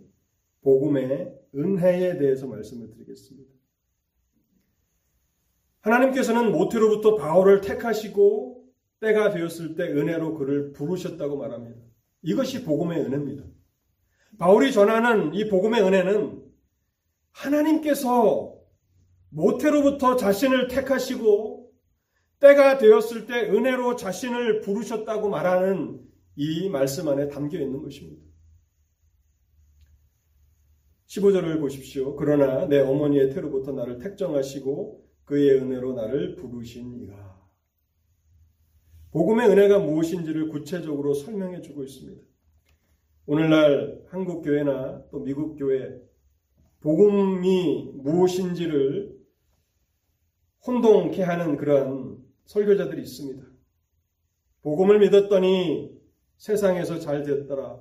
복음의 0.62 1.34
은혜에 1.54 2.16
대해서 2.18 2.46
말씀을 2.46 2.90
드리겠습니다. 2.90 3.50
하나님께서는 5.80 6.52
모태로부터 6.52 7.16
바울을 7.16 7.60
택하시고 7.60 8.64
때가 9.00 9.30
되었을 9.30 9.74
때 9.74 9.82
은혜로 9.82 10.34
그를 10.34 10.72
부르셨다고 10.72 11.36
말합니다. 11.36 11.91
이것이 12.22 12.64
복음의 12.64 13.00
은혜입니다. 13.00 13.44
바울이 14.38 14.72
전하는 14.72 15.34
이 15.34 15.48
복음의 15.48 15.82
은혜는 15.82 16.42
하나님께서 17.32 18.54
모태로부터 19.30 20.16
자신을 20.16 20.68
택하시고 20.68 21.70
때가 22.40 22.78
되었을 22.78 23.26
때 23.26 23.50
은혜로 23.50 23.96
자신을 23.96 24.60
부르셨다고 24.60 25.30
말하는 25.30 26.00
이 26.36 26.68
말씀 26.68 27.08
안에 27.08 27.28
담겨 27.28 27.58
있는 27.58 27.82
것입니다. 27.82 28.22
15절을 31.06 31.60
보십시오. 31.60 32.16
그러나 32.16 32.66
내 32.66 32.80
어머니의 32.80 33.30
태로부터 33.30 33.72
나를 33.72 33.98
택정하시고 33.98 35.06
그의 35.24 35.58
은혜로 35.58 35.94
나를 35.94 36.36
부르시니가. 36.36 37.31
복음의 39.12 39.48
은혜가 39.48 39.78
무엇인지를 39.78 40.48
구체적으로 40.48 41.12
설명해 41.14 41.60
주고 41.60 41.84
있습니다. 41.84 42.20
오늘날 43.26 44.02
한국 44.08 44.42
교회나 44.42 45.04
또 45.10 45.20
미국 45.20 45.56
교회 45.56 46.00
복음이 46.80 47.92
무엇인지를 47.94 49.14
혼동케 50.66 51.22
하는 51.22 51.56
그러한 51.56 52.18
설교자들이 52.46 53.02
있습니다. 53.02 53.44
복음을 54.62 54.98
믿었더니 54.98 55.92
세상에서 56.38 56.98
잘 56.98 57.22
되었더라. 57.22 57.80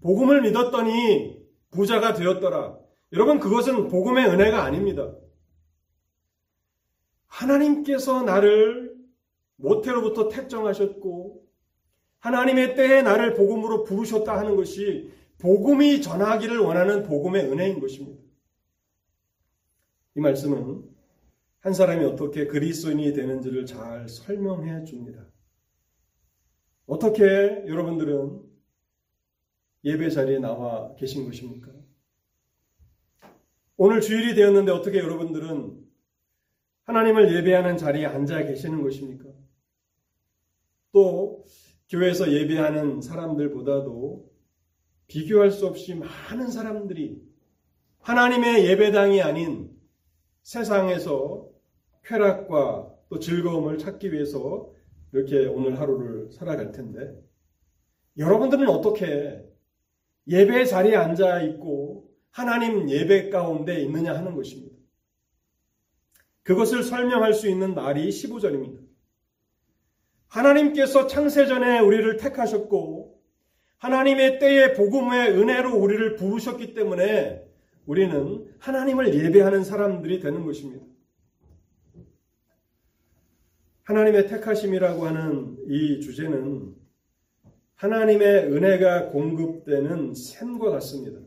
복음을 0.00 0.42
믿었더니 0.42 1.40
부자가 1.70 2.14
되었더라. 2.14 2.78
여러분, 3.12 3.38
그것은 3.38 3.88
복음의 3.88 4.26
은혜가 4.26 4.64
아닙니다. 4.64 5.14
하나님께서 7.26 8.22
나를 8.22 8.99
모태로부터 9.60 10.28
택정하셨고, 10.28 11.46
하나님의 12.20 12.74
때에 12.74 13.02
나를 13.02 13.34
복음으로 13.34 13.84
부르셨다 13.84 14.36
하는 14.38 14.56
것이 14.56 15.10
복음이 15.38 16.02
전하기를 16.02 16.58
원하는 16.58 17.02
복음의 17.02 17.44
은혜인 17.50 17.80
것입니다. 17.80 18.22
이 20.16 20.20
말씀은 20.20 20.84
한 21.60 21.72
사람이 21.72 22.04
어떻게 22.04 22.46
그리스도인이 22.46 23.12
되는지를 23.12 23.66
잘 23.66 24.08
설명해 24.08 24.84
줍니다. 24.84 25.26
어떻게 26.86 27.22
여러분들은 27.66 28.42
예배 29.84 30.10
자리에 30.10 30.38
나와 30.38 30.94
계신 30.96 31.24
것입니까? 31.24 31.70
오늘 33.76 34.00
주일이 34.00 34.34
되었는데 34.34 34.72
어떻게 34.72 34.98
여러분들은 34.98 35.88
하나님을 36.84 37.34
예배하는 37.34 37.78
자리에 37.78 38.04
앉아 38.06 38.44
계시는 38.44 38.82
것입니까? 38.82 39.29
또 40.92 41.44
교회에서 41.88 42.32
예배하는 42.32 43.00
사람들보다도 43.00 44.30
비교할 45.06 45.50
수 45.50 45.66
없이 45.66 45.94
많은 45.94 46.48
사람들이 46.50 47.20
하나님의 48.00 48.64
예배당이 48.66 49.20
아닌 49.22 49.70
세상에서 50.42 51.48
쾌락과 52.04 52.94
또 53.08 53.18
즐거움을 53.18 53.78
찾기 53.78 54.12
위해서 54.12 54.72
이렇게 55.12 55.46
오늘 55.46 55.80
하루를 55.80 56.32
살아갈 56.32 56.72
텐데 56.72 57.12
여러분들은 58.16 58.68
어떻게 58.68 59.44
예배 60.28 60.64
자리에 60.64 60.94
앉아 60.94 61.42
있고 61.42 62.08
하나님 62.30 62.88
예배 62.88 63.30
가운데 63.30 63.80
있느냐 63.82 64.14
하는 64.14 64.36
것입니다. 64.36 64.76
그것을 66.42 66.84
설명할 66.84 67.34
수 67.34 67.48
있는 67.48 67.74
말이 67.74 68.08
15절입니다. 68.08 68.79
하나님께서 70.30 71.06
창세전에 71.06 71.80
우리를 71.80 72.16
택하셨고 72.16 73.20
하나님의 73.78 74.38
때에 74.38 74.72
복음의 74.74 75.32
은혜로 75.32 75.76
우리를 75.76 76.16
부르셨기 76.16 76.74
때문에 76.74 77.44
우리는 77.86 78.46
하나님을 78.58 79.14
예배하는 79.14 79.64
사람들이 79.64 80.20
되는 80.20 80.44
것입니다. 80.44 80.84
하나님의 83.82 84.28
택하심이라고 84.28 85.06
하는 85.06 85.56
이 85.66 86.00
주제는 86.00 86.74
하나님의 87.74 88.52
은혜가 88.52 89.08
공급되는 89.08 90.14
샘과 90.14 90.70
같습니다. 90.70 91.18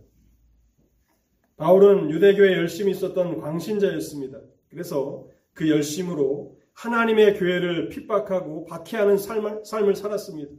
바울은 1.58 2.10
유대교에 2.12 2.54
열심히 2.54 2.91
있었던 2.91 3.41
광신자였습니다. 3.41 4.39
그래서 4.70 5.28
그 5.54 5.70
열심으로 5.70 6.58
하나님의 6.74 7.38
교회를 7.38 7.90
핍박하고 7.90 8.66
박해하는 8.66 9.18
삶을, 9.18 9.66
삶을 9.66 9.96
살았습니다. 9.96 10.52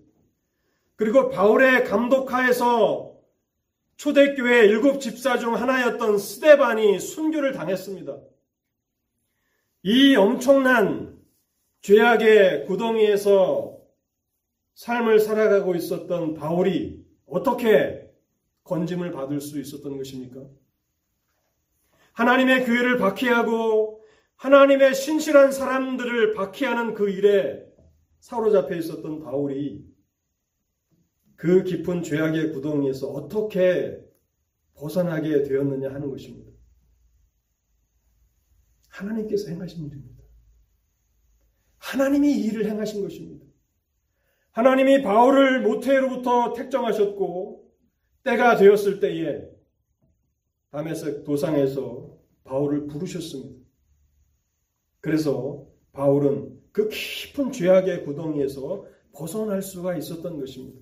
그리고 0.96 1.28
바울의 1.28 1.84
감독하에서 1.84 3.14
초대교회 3.96 4.66
일곱 4.66 5.00
집사 5.00 5.38
중 5.38 5.54
하나였던 5.54 6.18
스데반이 6.18 6.98
순교를 6.98 7.52
당했습니다. 7.52 8.16
이 9.82 10.16
엄청난 10.16 11.18
죄악의 11.82 12.66
구덩이에서 12.66 13.76
삶을 14.74 15.20
살아가고 15.20 15.74
있었던 15.74 16.34
바울이 16.34 17.04
어떻게 17.26 18.10
건짐을 18.64 19.12
받을 19.12 19.40
수 19.40 19.60
있었던 19.60 19.96
것입니까? 19.96 20.40
하나님의 22.12 22.64
교회를 22.64 22.98
박해하고 22.98 24.03
하나님의 24.44 24.94
신실한 24.94 25.52
사람들을 25.52 26.34
박해하는 26.34 26.92
그 26.92 27.08
일에 27.08 27.66
사로잡혀 28.20 28.76
있었던 28.76 29.20
바울이 29.20 29.82
그 31.34 31.64
깊은 31.64 32.02
죄악의 32.02 32.52
구덩이에서 32.52 33.08
어떻게 33.08 34.04
벗어나게 34.74 35.44
되었느냐 35.44 35.88
하는 35.94 36.10
것입니다. 36.10 36.52
하나님께서 38.90 39.48
행하신 39.48 39.86
일입니다. 39.86 40.22
하나님이 41.78 42.32
이 42.34 42.44
일을 42.44 42.66
행하신 42.66 43.00
것입니다. 43.00 43.46
하나님이 44.50 45.00
바울을 45.00 45.62
모태로부터 45.62 46.52
택정하셨고 46.52 47.72
때가 48.24 48.56
되었을 48.58 49.00
때에 49.00 49.48
다메섹 50.70 51.24
도상에서 51.24 52.18
바울을 52.44 52.88
부르셨습니다. 52.88 53.63
그래서 55.04 55.66
바울은 55.92 56.58
그 56.72 56.88
깊은 56.88 57.52
죄악의 57.52 58.06
구덩이에서 58.06 58.86
벗어날 59.12 59.60
수가 59.60 59.98
있었던 59.98 60.40
것입니다. 60.40 60.80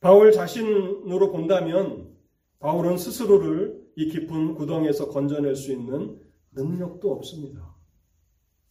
바울 0.00 0.32
자신으로 0.32 1.30
본다면 1.30 2.12
바울은 2.58 2.98
스스로를 2.98 3.80
이 3.94 4.08
깊은 4.08 4.56
구덩이에서 4.56 5.08
건져낼 5.10 5.54
수 5.54 5.70
있는 5.70 6.20
능력도 6.50 7.12
없습니다. 7.12 7.76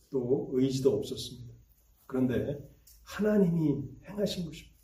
또 0.10 0.50
의지도 0.52 0.98
없었습니다. 0.98 1.54
그런데 2.06 2.60
하나님이 3.04 3.86
행하신 4.06 4.48
것입니다. 4.48 4.76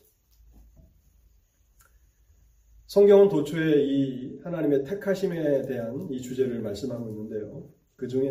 성경은 2.87 3.27
도초에 3.27 3.83
이 3.83 4.39
하나님의 4.45 4.85
택하심에 4.85 5.63
대한 5.63 6.07
이 6.09 6.21
주제를 6.21 6.61
말씀하고 6.61 7.09
있는데요. 7.09 7.69
그 7.97 8.07
중에 8.07 8.29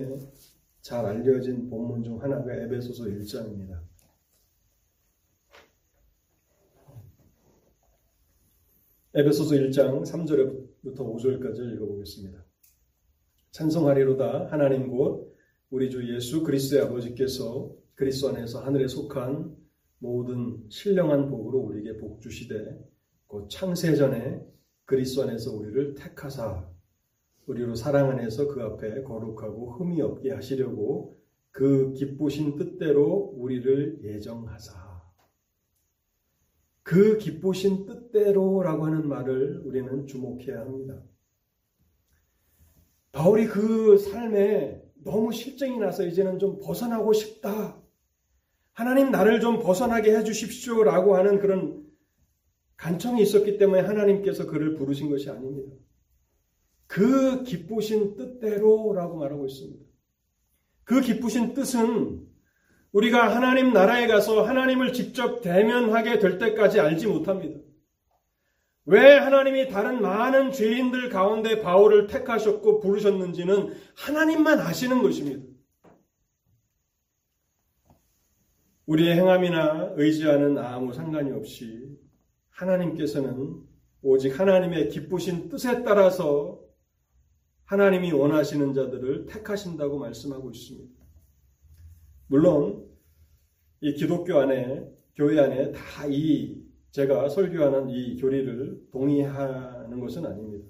잘 0.83 1.05
알려진 1.05 1.69
본문 1.69 2.03
중 2.03 2.23
하나가 2.23 2.55
에베소서 2.55 3.05
1장입니다. 3.05 3.81
에베소서 9.13 9.57
1장 9.57 10.03
3절부터 10.03 10.99
5절까지 10.99 11.75
읽어보겠습니다. 11.75 12.45
찬송하리로다 13.51 14.47
하나님 14.51 14.89
곧 14.89 15.37
우리 15.71 15.91
주 15.91 16.15
예수 16.15 16.43
그리스도의 16.43 16.83
아버지께서 16.83 17.75
그리스도 17.95 18.29
안에서 18.29 18.61
하늘에 18.61 18.87
속한 18.87 19.57
모든 19.99 20.65
신령한 20.71 21.29
복으로 21.29 21.59
우리에게 21.59 21.99
복 21.99 22.21
주시되 22.23 22.79
곧 23.27 23.49
창세 23.51 23.95
전에 23.97 24.41
그리스도 24.87 25.25
안에서 25.25 25.53
우리를 25.53 25.95
택하사 25.95 26.67
우리로 27.51 27.75
사랑 27.75 28.11
안에서 28.11 28.47
그 28.47 28.63
앞에 28.63 29.03
거룩하고 29.03 29.73
흠이 29.73 30.01
없게 30.01 30.31
하시려고 30.31 31.19
그 31.51 31.93
기쁘신 31.95 32.57
뜻대로 32.57 33.35
우리를 33.37 34.05
예정하사. 34.05 34.91
그 36.85 37.19
기쁘신 37.19 37.87
뜻대로라고 37.87 38.87
하는 38.87 39.09
말을 39.09 39.63
우리는 39.65 40.07
주목해야 40.07 40.61
합니다. 40.61 41.03
바울이 43.11 43.49
그 43.49 43.99
삶에 43.99 44.83
너무 45.03 45.33
실증이 45.33 45.79
나서 45.79 46.05
이제는 46.07 46.39
좀 46.39 46.61
벗어나고 46.61 47.13
싶다. 47.13 47.83
하나님 48.73 49.11
나를 49.11 49.41
좀 49.41 49.59
벗어나게 49.59 50.17
해 50.17 50.23
주십시오라고 50.23 51.17
하는 51.17 51.41
그런 51.41 51.85
간청이 52.77 53.21
있었기 53.23 53.59
때문에 53.59 53.81
하나님께서 53.81 54.47
그를 54.47 54.77
부르신 54.77 55.11
것이 55.11 55.29
아닙니다. 55.29 55.75
그 56.91 57.45
기쁘신 57.45 58.17
뜻대로라고 58.17 59.17
말하고 59.17 59.47
있습니다. 59.47 59.81
그 60.83 61.01
기쁘신 61.01 61.55
뜻은 61.55 62.27
우리가 62.91 63.33
하나님 63.33 63.73
나라에 63.73 64.09
가서 64.09 64.43
하나님을 64.43 64.93
직접 64.93 65.41
대면하게 65.41 66.19
될 66.19 66.39
때까지 66.39 66.81
알지 66.81 67.07
못합니다. 67.07 67.61
왜 68.87 69.17
하나님이 69.19 69.69
다른 69.69 70.03
많은 70.03 70.51
죄인들 70.51 71.11
가운데 71.11 71.63
바울을 71.63 72.09
택하셨고 72.09 72.81
부르셨는지는 72.81 73.73
하나님만 73.95 74.59
아시는 74.59 75.01
것입니다. 75.01 75.47
우리의 78.87 79.15
행함이나 79.15 79.93
의지와는 79.95 80.59
아무 80.59 80.93
상관이 80.93 81.31
없이 81.31 81.97
하나님께서는 82.49 83.63
오직 84.03 84.41
하나님의 84.41 84.89
기쁘신 84.89 85.51
뜻에 85.51 85.85
따라서 85.85 86.60
하나님이 87.71 88.11
원하시는 88.11 88.75
자들을 88.75 89.27
택하신다고 89.27 89.97
말씀하고 90.01 90.51
있습니다. 90.51 90.93
물론 92.27 92.85
이 93.81 93.95
기독교 93.95 94.39
안에 94.39 94.93
교회 95.15 95.39
안에 95.39 95.71
다 95.71 96.09
이 96.09 96.61
제가 96.91 97.29
설교하는 97.29 97.91
이 97.91 98.17
교리를 98.17 98.89
동의하는 98.91 100.01
것은 100.01 100.27
아닙니다. 100.27 100.67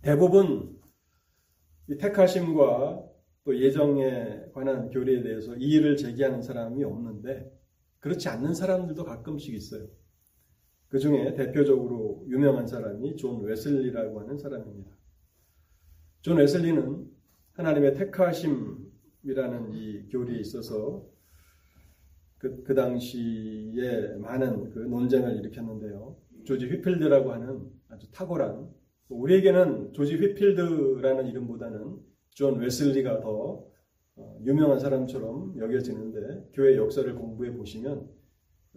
대부분 0.00 0.78
이 1.88 1.96
택하심과 1.96 3.02
또 3.42 3.60
예정에 3.60 4.52
관한 4.54 4.90
교리에 4.90 5.24
대해서 5.24 5.56
이의를 5.56 5.96
제기하는 5.96 6.40
사람이 6.40 6.84
없는데 6.84 7.52
그렇지 7.98 8.28
않는 8.28 8.54
사람들도 8.54 9.02
가끔씩 9.02 9.52
있어요. 9.54 9.88
그 10.86 11.00
중에 11.00 11.34
대표적으로 11.34 12.24
유명한 12.28 12.68
사람이 12.68 13.16
존 13.16 13.42
웨슬리라고 13.42 14.20
하는 14.20 14.38
사람입니다. 14.38 14.98
존 16.20 16.38
웨슬리는 16.38 17.06
하나님의 17.52 17.94
택하심이라는 17.94 19.72
이 19.72 20.08
교리에 20.08 20.40
있어서 20.40 21.06
그, 22.38 22.62
그 22.62 22.74
당시에 22.74 24.16
많은 24.18 24.70
그 24.70 24.80
논쟁을 24.80 25.36
일으켰는데요. 25.38 26.16
조지 26.44 26.66
휘필드라고 26.66 27.32
하는 27.32 27.68
아주 27.88 28.10
탁월한, 28.12 28.68
우리에게는 29.08 29.92
조지 29.92 30.16
휘필드라는 30.16 31.26
이름보다는 31.26 31.98
존 32.30 32.58
웨슬리가 32.58 33.20
더 33.20 33.64
어, 34.16 34.38
유명한 34.44 34.78
사람처럼 34.78 35.58
여겨지는데 35.58 36.50
교회 36.52 36.76
역사를 36.76 37.12
공부해 37.14 37.52
보시면 37.52 38.08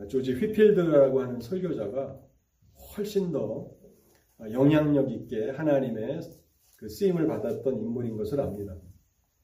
조지 0.09 0.33
휘필드라고 0.33 1.21
하는 1.21 1.39
설교자가 1.39 2.19
훨씬 2.95 3.31
더 3.31 3.71
영향력 4.51 5.11
있게 5.11 5.51
하나님의 5.51 6.21
그 6.81 6.89
쓰임을 6.89 7.27
받았던 7.27 7.79
인물인 7.79 8.17
것을 8.17 8.41
압니다. 8.41 8.75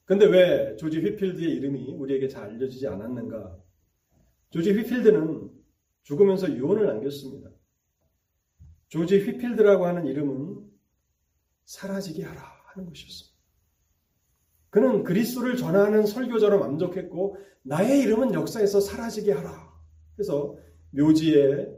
근데 0.06 0.26
왜 0.26 0.76
조지 0.76 1.00
휘필드의 1.00 1.52
이름이 1.58 1.92
우리에게 1.92 2.28
잘 2.28 2.46
알려지지 2.46 2.88
않았는가? 2.88 3.56
조지 4.50 4.74
휘필드는 4.74 5.52
죽으면서 6.02 6.52
유언을 6.52 6.88
남겼습니다. 6.88 7.52
조지 8.88 9.20
휘필드라고 9.20 9.86
하는 9.86 10.08
이름은 10.08 10.68
사라지게 11.66 12.24
하라 12.24 12.42
하는 12.42 12.88
것이었습니다. 12.88 13.38
그는 14.72 15.04
그리스도를 15.04 15.58
전하는 15.58 16.08
설교자로 16.08 16.58
만족했고 16.58 17.38
나의 17.62 18.02
이름은 18.02 18.34
역사에서 18.34 18.80
사라지게 18.80 19.34
하라. 19.34 19.72
그래서 20.16 20.58
묘지에 20.90 21.70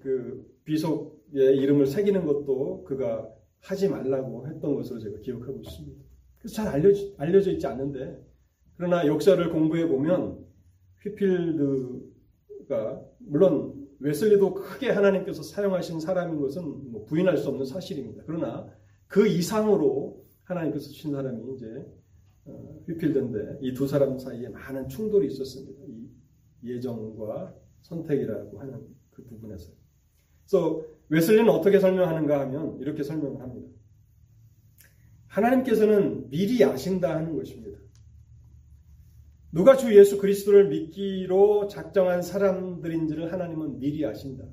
그 0.00 0.46
비속의 0.64 1.56
이름을 1.56 1.86
새기는 1.86 2.24
것도 2.24 2.84
그가 2.84 3.35
하지 3.60 3.88
말라고 3.88 4.46
했던 4.48 4.74
것으로 4.74 4.98
제가 5.00 5.18
기억하고 5.20 5.60
있습니다. 5.60 6.02
그래서 6.38 6.54
잘 6.54 6.68
알려져, 6.68 7.06
알려져 7.18 7.50
있지 7.52 7.66
않는데, 7.66 8.24
그러나 8.76 9.06
역사를 9.06 9.50
공부해 9.50 9.88
보면 9.88 10.44
휘필드가 11.02 13.02
물론 13.18 13.86
웨슬리도 13.98 14.54
크게 14.54 14.90
하나님께서 14.90 15.42
사용하신 15.42 16.00
사람인 16.00 16.40
것은 16.40 16.92
뭐 16.92 17.04
부인할 17.06 17.36
수 17.38 17.48
없는 17.48 17.64
사실입니다. 17.64 18.22
그러나 18.26 18.68
그 19.08 19.26
이상으로 19.26 20.22
하나님께서 20.44 20.86
주신 20.88 21.12
사람이 21.12 21.54
이제 21.54 21.66
어, 22.44 22.78
휘필드인데 22.86 23.58
이 23.62 23.74
두 23.74 23.88
사람 23.88 24.18
사이에 24.18 24.48
많은 24.48 24.88
충돌이 24.88 25.26
있었습니다. 25.28 25.82
이 25.88 26.08
예정과 26.62 27.54
선택이라고 27.82 28.60
하는 28.60 28.86
그 29.10 29.24
부분에서. 29.24 29.72
그래서 30.44 30.84
웨슬리는 31.08 31.48
어떻게 31.48 31.78
설명하는가 31.78 32.40
하면 32.40 32.78
이렇게 32.80 33.02
설명을 33.02 33.40
합니다. 33.40 33.68
하나님께서는 35.28 36.30
미리 36.30 36.64
아신다 36.64 37.14
하는 37.14 37.36
것입니다. 37.36 37.78
누가 39.52 39.76
주 39.76 39.96
예수 39.96 40.18
그리스도를 40.18 40.68
믿기로 40.68 41.68
작정한 41.68 42.22
사람들인지를 42.22 43.32
하나님은 43.32 43.78
미리 43.78 44.04
아신다. 44.04 44.44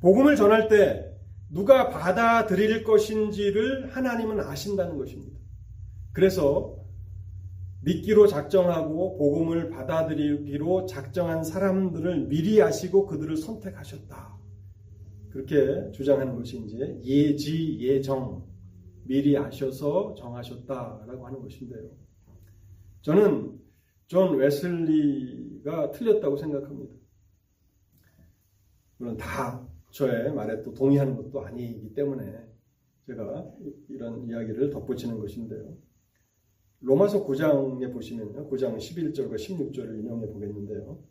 복음을 0.00 0.36
전할 0.36 0.68
때 0.68 1.10
누가 1.48 1.88
받아들일 1.88 2.84
것인지를 2.84 3.90
하나님은 3.90 4.40
아신다는 4.40 4.96
것입니다. 4.96 5.38
그래서 6.12 6.76
믿기로 7.82 8.26
작정하고 8.26 9.16
복음을 9.16 9.70
받아들이기로 9.70 10.86
작정한 10.86 11.42
사람들을 11.42 12.28
미리 12.28 12.62
아시고 12.62 13.06
그들을 13.06 13.36
선택하셨다. 13.36 14.29
그렇게 15.30 15.90
주장하는 15.92 16.36
것이 16.36 16.58
이제 16.58 17.00
예지 17.02 17.78
예정 17.80 18.48
미리 19.04 19.36
아셔서 19.36 20.14
정하셨다라고 20.14 21.26
하는 21.26 21.40
것인데요. 21.40 21.90
저는 23.02 23.58
존 24.06 24.36
웨슬리가 24.36 25.92
틀렸다고 25.92 26.36
생각합니다. 26.36 26.94
물론 28.98 29.16
다 29.16 29.66
저의 29.90 30.32
말에 30.32 30.62
또 30.62 30.74
동의하는 30.74 31.16
것도 31.16 31.40
아니기 31.44 31.94
때문에 31.94 32.46
제가 33.06 33.50
이런 33.88 34.26
이야기를 34.28 34.70
덧붙이는 34.70 35.18
것인데요. 35.18 35.76
로마서 36.80 37.26
9장에 37.26 37.92
보시면요. 37.92 38.48
9장 38.48 38.76
11절과 38.76 39.34
16절을 39.34 40.00
인용해 40.00 40.26
보겠는데요. 40.28 41.02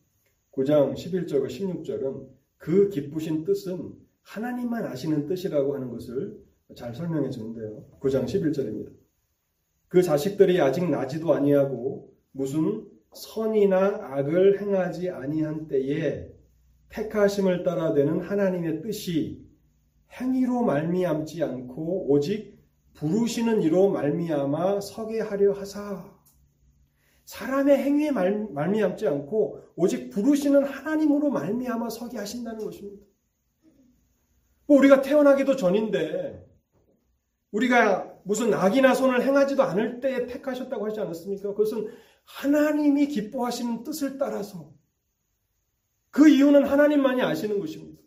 9장 0.52 0.94
11절과 0.94 1.48
16절은 1.48 2.28
그 2.58 2.90
기쁘신 2.90 3.44
뜻은 3.44 4.09
하나님만 4.30 4.86
아시는 4.86 5.26
뜻이라고 5.26 5.74
하는 5.74 5.90
것을 5.90 6.40
잘 6.76 6.94
설명해 6.94 7.32
주는데요. 7.32 7.84
9장 8.00 8.26
11절입니다. 8.26 8.92
그 9.88 10.04
자식들이 10.04 10.62
아직 10.62 10.88
나지도 10.88 11.34
아니하고 11.34 12.14
무슨 12.32 12.88
선이나 13.12 14.14
악을 14.14 14.62
행하지 14.62 15.10
아니한 15.10 15.68
때에 15.68 16.30
택하심을 16.90 17.64
따라 17.64 17.94
되는 17.94 18.20
하나님의 18.20 18.84
뜻이 18.84 19.44
행위로 20.12 20.62
말미암지 20.62 21.44
않고 21.44 22.12
오직 22.12 22.60
부르시는 22.94 23.64
이로 23.64 23.90
말미암아 23.90 24.82
서게 24.82 25.22
하려 25.22 25.54
하사 25.54 26.20
사람의 27.26 27.78
행위에 27.78 28.12
말, 28.12 28.48
말미암지 28.52 29.08
않고 29.08 29.60
오직 29.76 30.12
부르시는 30.12 30.66
하나님으로 30.66 31.32
말미암아 31.32 31.90
서게 31.90 32.20
하신다는 32.20 32.64
것입니다. 32.64 33.09
뭐 34.70 34.78
우리가 34.78 35.02
태어나기도 35.02 35.56
전인데 35.56 36.48
우리가 37.50 38.20
무슨 38.24 38.54
악이나 38.54 38.94
손을 38.94 39.24
행하지도 39.24 39.64
않을 39.64 40.00
때에 40.00 40.28
택하셨다고 40.28 40.86
하지 40.86 41.00
않았습니까? 41.00 41.50
그것은 41.50 41.92
하나님이 42.24 43.08
기뻐하시는 43.08 43.84
뜻을 43.84 44.20
따라서 44.20 44.72
그 46.12 46.30
이유는 46.30 46.66
하나님만이 46.66 47.24
아시는 47.24 47.60
것입니다. 47.60 48.00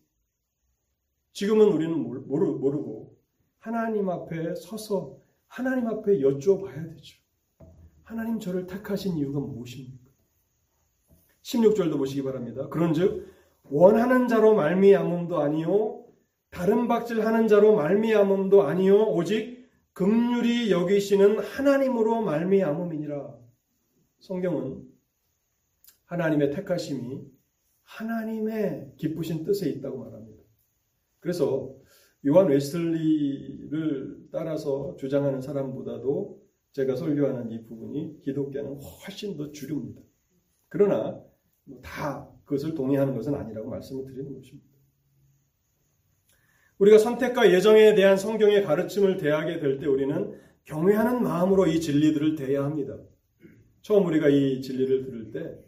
지금은 1.32 1.66
우리는 1.66 1.98
모르, 1.98 2.20
모르고 2.20 3.16
하나님 3.58 4.08
앞에 4.08 4.54
서서 4.54 5.18
하나님 5.48 5.88
앞에 5.88 6.20
여쭈어봐야 6.20 6.90
되죠. 6.90 7.18
하나님 8.04 8.38
저를 8.38 8.68
택하신 8.68 9.16
이유가 9.18 9.40
무엇입니까? 9.40 10.12
16절도 11.42 11.98
보시기 11.98 12.22
바랍니다. 12.22 12.68
그런즉 12.68 13.26
원하는 13.64 14.28
자로 14.28 14.54
말미암음도 14.54 15.40
아니요 15.40 16.01
다른 16.52 16.86
박질하는 16.86 17.48
자로 17.48 17.74
말미암음도 17.76 18.62
아니요 18.62 19.04
오직 19.14 19.70
긍휼히 19.94 20.70
여기시는 20.70 21.38
하나님으로 21.38 22.22
말미암음이니라. 22.22 23.38
성경은 24.20 24.86
하나님의 26.04 26.50
택하심이 26.50 27.26
하나님의 27.84 28.92
기쁘신 28.96 29.44
뜻에 29.44 29.70
있다고 29.70 29.98
말합니다. 29.98 30.42
그래서 31.20 31.74
요한 32.26 32.48
웨슬리를 32.48 34.28
따라서 34.30 34.94
주장하는 34.96 35.40
사람보다도 35.40 36.42
제가 36.72 36.96
설교하는 36.96 37.50
이 37.50 37.64
부분이 37.64 38.20
기독교는 38.20 38.76
훨씬 38.76 39.38
더 39.38 39.50
주류입니다. 39.50 40.02
그러나 40.68 41.22
다 41.82 42.30
그것을 42.44 42.74
동의하는 42.74 43.14
것은 43.14 43.34
아니라고 43.34 43.70
말씀을 43.70 44.04
드리는 44.04 44.34
것입니다. 44.34 44.71
우리가 46.78 46.98
선택과 46.98 47.52
예정에 47.52 47.94
대한 47.94 48.16
성경의 48.16 48.64
가르침을 48.64 49.18
대하게 49.18 49.60
될 49.60 49.78
때 49.78 49.86
우리는 49.86 50.34
경외하는 50.64 51.22
마음으로 51.22 51.66
이 51.66 51.80
진리들을 51.80 52.36
대해야 52.36 52.64
합니다. 52.64 52.96
처음 53.82 54.06
우리가 54.06 54.28
이 54.28 54.60
진리를 54.62 55.04
들을 55.04 55.30
때 55.32 55.58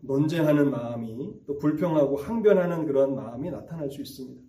논쟁하는 0.00 0.70
마음이 0.70 1.34
또 1.46 1.58
불평하고 1.58 2.16
항변하는 2.16 2.86
그런 2.86 3.14
마음이 3.14 3.50
나타날 3.50 3.90
수 3.90 4.00
있습니다. 4.00 4.40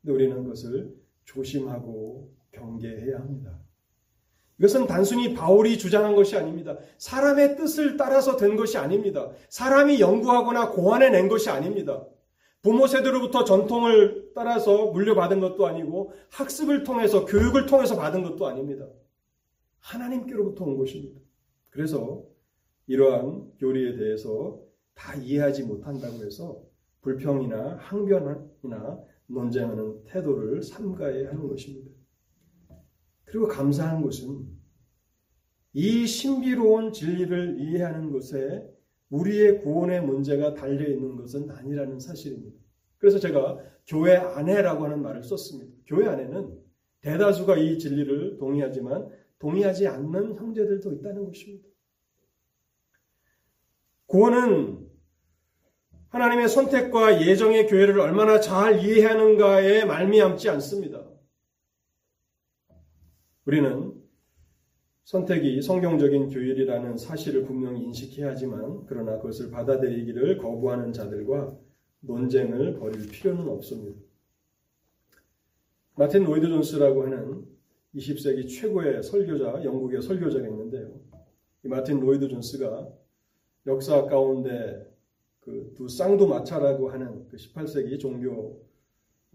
근데 0.00 0.12
우리는 0.12 0.42
그것을 0.42 0.92
조심하고 1.24 2.32
경계해야 2.50 3.18
합니다. 3.18 3.60
이것은 4.58 4.86
단순히 4.86 5.34
바울이 5.34 5.78
주장한 5.78 6.14
것이 6.14 6.36
아닙니다. 6.36 6.76
사람의 6.98 7.56
뜻을 7.56 7.96
따라서 7.96 8.36
된 8.36 8.56
것이 8.56 8.76
아닙니다. 8.76 9.30
사람이 9.48 10.00
연구하거나 10.00 10.70
고안해낸 10.70 11.28
것이 11.28 11.48
아닙니다. 11.48 12.04
부모 12.62 12.86
세대로부터 12.86 13.42
전통을 13.44 14.30
따라서 14.34 14.92
물려받은 14.92 15.40
것도 15.40 15.66
아니고 15.66 16.12
학습을 16.30 16.84
통해서 16.84 17.24
교육을 17.24 17.66
통해서 17.66 17.96
받은 17.96 18.22
것도 18.22 18.46
아닙니다. 18.46 18.88
하나님께로부터 19.80 20.64
온 20.64 20.76
것입니다. 20.78 21.20
그래서 21.70 22.24
이러한 22.86 23.52
교리에 23.58 23.96
대해서 23.96 24.60
다 24.94 25.14
이해하지 25.16 25.64
못한다고 25.64 26.24
해서 26.24 26.62
불평이나 27.00 27.78
항변이나 27.80 29.00
논쟁하는 29.26 30.04
태도를 30.04 30.62
삼가해야 30.62 31.30
하는 31.30 31.48
것입니다. 31.48 31.90
그리고 33.24 33.48
감사한 33.48 34.02
것은 34.02 34.46
이 35.72 36.06
신비로운 36.06 36.92
진리를 36.92 37.58
이해하는 37.58 38.12
것에 38.12 38.71
우리의 39.12 39.60
구원의 39.62 40.02
문제가 40.02 40.54
달려 40.54 40.88
있는 40.88 41.16
것은 41.16 41.50
아니라는 41.50 42.00
사실입니다. 42.00 42.58
그래서 42.98 43.18
제가 43.18 43.58
교회 43.86 44.16
안에라고 44.16 44.84
하는 44.84 45.02
말을 45.02 45.22
썼습니다. 45.22 45.72
교회 45.86 46.08
안에는 46.08 46.58
대다수가 47.02 47.58
이 47.58 47.78
진리를 47.78 48.38
동의하지만 48.38 49.08
동의하지 49.38 49.86
않는 49.86 50.36
형제들도 50.36 50.92
있다는 50.92 51.26
것입니다. 51.26 51.68
구원은 54.06 54.88
하나님의 56.08 56.48
선택과 56.48 57.26
예정의 57.26 57.66
교회를 57.66 58.00
얼마나 58.00 58.40
잘 58.40 58.84
이해하는가에 58.84 59.84
말미암지 59.84 60.48
않습니다. 60.48 61.06
우리는 63.44 64.01
선택이 65.12 65.60
성경적인 65.60 66.30
교율이라는 66.30 66.96
사실을 66.96 67.44
분명히 67.44 67.84
인식해야 67.84 68.30
하지만 68.30 68.86
그러나 68.86 69.18
그것을 69.18 69.50
받아들이기를 69.50 70.38
거부하는 70.38 70.94
자들과 70.94 71.54
논쟁을 72.00 72.78
벌일 72.78 73.10
필요는 73.10 73.46
없습니다. 73.50 74.00
마틴 75.96 76.24
로이드 76.24 76.48
존스라고 76.48 77.02
하는 77.04 77.44
20세기 77.94 78.48
최고의 78.48 79.02
설교자, 79.02 79.62
영국의 79.62 80.00
설교자가 80.00 80.48
있는데요. 80.48 80.98
이 81.62 81.68
마틴 81.68 82.00
로이드 82.00 82.28
존스가 82.28 82.88
역사 83.66 84.06
가운데 84.06 84.90
그 85.40 85.74
두 85.76 85.88
쌍두마차라고 85.88 86.88
하는 86.88 87.28
그 87.28 87.36
18세기 87.36 88.00
종교 88.00 88.64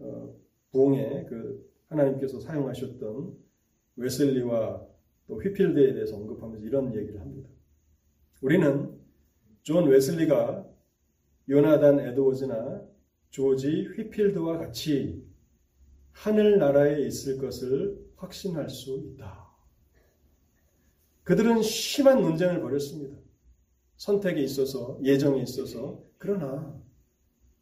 어, 0.00 0.34
부흥에 0.72 1.26
그 1.28 1.70
하나님께서 1.86 2.40
사용하셨던 2.40 3.32
웨슬리와 3.94 4.87
또 5.28 5.40
휘필드에 5.40 5.94
대해서 5.94 6.16
언급하면서 6.16 6.64
이런 6.64 6.94
얘기를 6.94 7.20
합니다. 7.20 7.48
우리는 8.40 8.98
존 9.62 9.86
웨슬리가 9.88 10.66
요나단 11.48 12.00
에드워즈나 12.00 12.82
조지 13.30 13.84
휘필드와 13.94 14.58
같이 14.58 15.24
하늘나라에 16.12 17.06
있을 17.06 17.38
것을 17.38 18.04
확신할 18.16 18.68
수 18.70 18.96
있다. 18.96 19.46
그들은 21.22 21.62
심한 21.62 22.22
논쟁을 22.22 22.60
벌였습니다. 22.60 23.16
선택에 23.96 24.40
있어서, 24.42 24.98
예정에 25.02 25.42
있어서. 25.42 26.02
그러나 26.16 26.74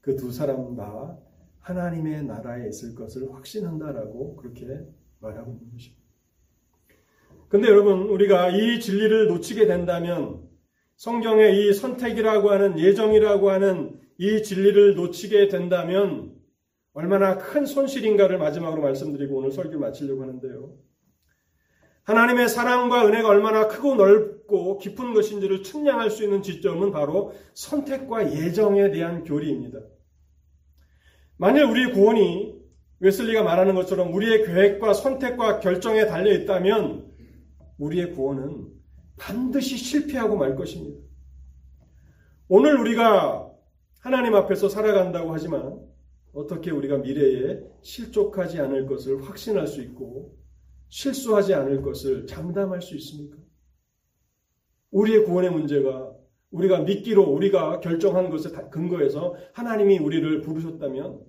그 0.00 0.14
두 0.14 0.30
사람 0.30 0.76
다 0.76 1.18
하나님의 1.58 2.26
나라에 2.26 2.68
있을 2.68 2.94
것을 2.94 3.34
확신한다라고 3.34 4.36
그렇게 4.36 4.86
말하고 5.18 5.52
있는 5.54 5.72
것입니다. 5.72 6.05
근데 7.56 7.68
여러분, 7.68 8.02
우리가 8.10 8.50
이 8.50 8.80
진리를 8.80 9.28
놓치게 9.28 9.66
된다면 9.66 10.42
성경의 10.96 11.58
이 11.58 11.72
선택이라고 11.72 12.50
하는 12.50 12.78
예정이라고 12.78 13.50
하는 13.50 13.98
이 14.18 14.42
진리를 14.42 14.94
놓치게 14.94 15.48
된다면 15.48 16.34
얼마나 16.92 17.38
큰 17.38 17.64
손실인가를 17.64 18.36
마지막으로 18.36 18.82
말씀드리고 18.82 19.38
오늘 19.38 19.52
설교 19.52 19.78
마치려고 19.78 20.20
하는데요. 20.20 20.74
하나님의 22.02 22.50
사랑과 22.50 23.06
은혜가 23.06 23.26
얼마나 23.26 23.68
크고 23.68 23.94
넓고 23.94 24.76
깊은 24.76 25.14
것인지를 25.14 25.62
측량할 25.62 26.10
수 26.10 26.24
있는 26.24 26.42
지점은 26.42 26.90
바로 26.90 27.32
선택과 27.54 28.34
예정에 28.34 28.90
대한 28.90 29.24
교리입니다. 29.24 29.78
만일 31.38 31.64
우리 31.64 31.90
구원이 31.90 32.54
웨슬리가 33.00 33.42
말하는 33.42 33.74
것처럼 33.74 34.12
우리의 34.12 34.44
계획과 34.44 34.92
선택과 34.92 35.60
결정에 35.60 36.04
달려 36.04 36.34
있다면 36.34 37.05
우리의 37.78 38.12
구원은 38.12 38.68
반드시 39.16 39.76
실패하고 39.76 40.36
말 40.36 40.56
것입니다. 40.56 41.00
오늘 42.48 42.78
우리가 42.78 43.50
하나님 44.00 44.34
앞에서 44.34 44.68
살아간다고 44.68 45.32
하지만 45.32 45.80
어떻게 46.32 46.70
우리가 46.70 46.98
미래에 46.98 47.60
실족하지 47.82 48.60
않을 48.60 48.86
것을 48.86 49.22
확신할 49.22 49.66
수 49.66 49.82
있고 49.82 50.36
실수하지 50.88 51.54
않을 51.54 51.82
것을 51.82 52.26
장담할 52.26 52.82
수 52.82 52.94
있습니까? 52.96 53.38
우리의 54.90 55.24
구원의 55.24 55.50
문제가 55.50 56.14
우리가 56.50 56.80
믿기로 56.80 57.22
우리가 57.24 57.80
결정한 57.80 58.30
것에 58.30 58.50
근거해서 58.70 59.34
하나님이 59.52 59.98
우리를 59.98 60.42
부르셨다면 60.42 61.20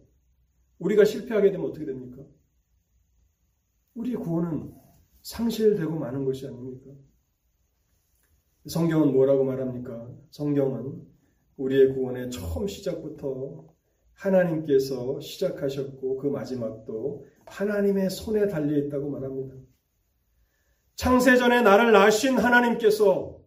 우리가 0.79 1.05
실패하게 1.05 1.51
되면 1.51 1.65
어떻게 1.65 1.85
됩니까? 1.85 2.23
우리의 3.95 4.17
구원은 4.17 4.71
상실되고 5.27 5.99
마는 5.99 6.23
것이 6.23 6.47
아닙니까? 6.47 6.89
성경은 8.65 9.11
뭐라고 9.11 9.43
말합니까? 9.43 10.07
성경은 10.29 11.05
우리의 11.57 11.93
구원의 11.93 12.31
처음 12.31 12.65
시작부터 12.65 13.65
하나님께서 14.13 15.19
시작하셨고 15.19 16.17
그 16.17 16.27
마지막도 16.27 17.25
하나님의 17.45 18.09
손에 18.09 18.47
달려 18.47 18.77
있다고 18.77 19.09
말합니다. 19.09 19.55
창세전에 20.95 21.61
나를 21.61 21.91
낳으신 21.91 22.37
하나님께서 22.37 23.37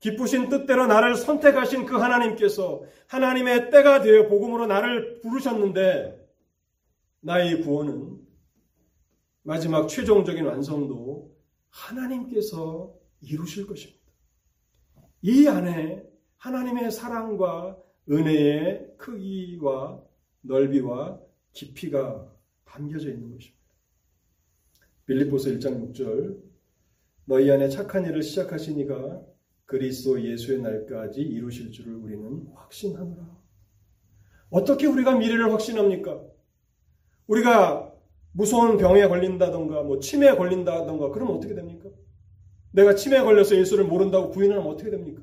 기쁘신 0.00 0.50
뜻대로 0.50 0.86
나를 0.86 1.16
선택하신 1.16 1.86
그 1.86 1.96
하나님께서 1.96 2.82
하나님의 3.06 3.70
때가 3.70 4.02
되어 4.02 4.28
복음으로 4.28 4.66
나를 4.66 5.20
부르셨는데 5.20 6.22
나의 7.20 7.62
구원은 7.62 8.25
마지막 9.46 9.86
최종적인 9.86 10.44
완성도 10.44 11.32
하나님께서 11.70 12.92
이루실 13.20 13.68
것입니다. 13.68 14.02
이 15.22 15.46
안에 15.46 16.02
하나님의 16.38 16.90
사랑과 16.90 17.80
은혜의 18.10 18.94
크기와 18.98 20.02
넓이와 20.40 21.20
깊이가 21.52 22.28
담겨져 22.64 23.08
있는 23.10 23.30
것입니다. 23.30 23.62
빌립보서 25.06 25.50
1장 25.50 25.94
6절 25.94 26.42
너희 27.26 27.48
안에 27.48 27.68
착한 27.68 28.04
일을 28.04 28.24
시작하시니가 28.24 29.22
그리스도 29.64 30.20
예수의 30.20 30.60
날까지 30.60 31.20
이루실 31.20 31.70
줄을 31.70 31.94
우리는 31.94 32.48
확신하노라. 32.52 33.38
어떻게 34.50 34.88
우리가 34.88 35.14
미래를 35.14 35.52
확신합니까? 35.52 36.20
우리가 37.28 37.95
무서운 38.36 38.76
병에 38.76 39.08
걸린다던가 39.08 39.82
뭐 39.82 39.98
치매에 39.98 40.36
걸린다던가 40.36 41.10
그러면 41.10 41.36
어떻게 41.36 41.54
됩니까? 41.54 41.88
내가 42.70 42.94
치매에 42.94 43.22
걸려서 43.22 43.56
예수를 43.56 43.84
모른다고 43.84 44.30
부인하면 44.30 44.66
어떻게 44.66 44.90
됩니까? 44.90 45.22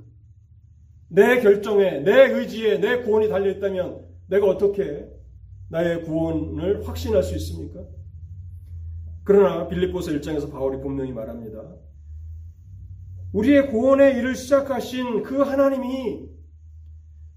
내 1.10 1.40
결정에, 1.40 2.00
내 2.00 2.32
의지에, 2.32 2.80
내 2.80 3.04
구원이 3.04 3.30
달려 3.30 3.52
있다면 3.52 4.04
내가 4.30 4.48
어떻게 4.48 5.08
나의 5.70 6.04
구원을 6.06 6.88
확신할 6.88 7.22
수 7.22 7.36
있습니까? 7.36 7.86
그러나 9.24 9.68
빌립보서 9.68 10.10
1장에서 10.12 10.52
바울이 10.52 10.82
분명히 10.82 11.12
말합니다. 11.12 11.76
우리의 13.32 13.70
구원의 13.70 14.18
일을 14.18 14.34
시작하신 14.34 15.22
그 15.22 15.38
하나님이 15.42 16.30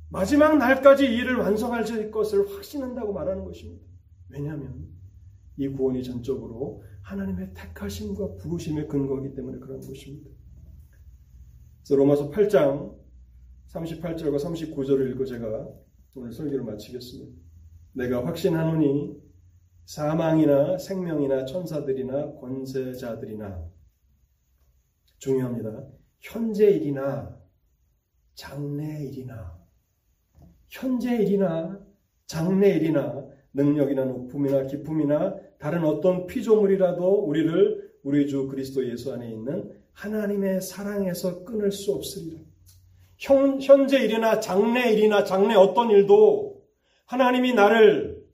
마지막 0.08 0.56
날까지 0.56 1.04
이 1.04 1.16
일을 1.18 1.36
완성할 1.36 1.84
것을 2.10 2.48
확신한다고 2.48 3.12
말하는 3.12 3.44
것입니다. 3.44 3.84
왜냐하면 4.30 4.95
이 5.56 5.68
구원이 5.68 6.02
전적으로 6.02 6.82
하나님의 7.02 7.52
택하심과 7.54 8.36
부르심의 8.36 8.88
근거이기 8.88 9.34
때문에 9.34 9.58
그런 9.58 9.80
것입니다. 9.80 10.30
그래서 11.78 11.96
로마서 11.96 12.30
8장 12.30 12.96
38절과 13.68 14.36
39절을 14.36 15.12
읽고 15.12 15.24
제가 15.24 15.68
오늘 16.14 16.32
설교를 16.32 16.64
마치겠습니다. 16.64 17.38
내가 17.92 18.26
확신하노니 18.26 19.16
사망이나 19.84 20.78
생명이나 20.78 21.44
천사들이나 21.44 22.34
권세자들이나 22.34 23.64
중요합니다. 25.18 25.86
현재 26.20 26.70
일이나 26.70 27.38
장래 28.34 29.04
일이나 29.04 29.58
현재 30.68 31.16
일이나 31.16 31.80
장래 32.26 32.76
일이나 32.76 33.26
능력이나 33.54 34.04
높음이나 34.04 34.66
기쁨이나 34.66 35.36
다른 35.58 35.84
어떤 35.84 36.26
피조물이라도 36.26 37.24
우리를 37.24 37.90
우리 38.02 38.26
주 38.26 38.46
그리스도 38.46 38.88
예수 38.88 39.12
안에 39.12 39.30
있는 39.30 39.72
하나님의 39.92 40.60
사랑에서 40.60 41.44
끊을 41.44 41.72
수 41.72 41.92
없으리라. 41.92 42.38
현, 43.16 43.60
현재 43.60 43.98
일이나 43.98 44.40
장래 44.40 44.92
일이나 44.92 45.24
장래 45.24 45.54
어떤 45.54 45.90
일도 45.90 46.62
하나님이 47.06 47.54
나를 47.54 48.24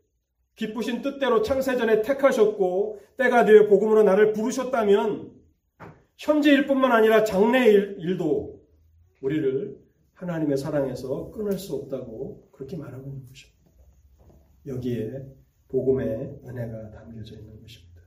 기쁘신 0.56 1.02
뜻대로 1.02 1.42
창세전에 1.42 2.02
택하셨고 2.02 3.00
때가 3.16 3.44
되어 3.44 3.68
복음으로 3.68 4.02
나를 4.02 4.32
부르셨다면 4.32 5.30
현재 6.16 6.52
일뿐만 6.52 6.92
아니라 6.92 7.24
장래 7.24 7.66
일, 7.66 7.96
일도 7.98 8.60
우리를 9.22 9.78
하나님의 10.14 10.56
사랑에서 10.56 11.30
끊을 11.30 11.58
수 11.58 11.74
없다고 11.74 12.48
그렇게 12.52 12.76
말하고 12.76 13.08
있는 13.08 13.26
것입니다. 13.28 13.62
여기에 14.66 15.26
복음의 15.72 16.40
은혜가 16.46 16.90
담겨져 16.90 17.34
있는 17.36 17.60
것입니다. 17.62 18.02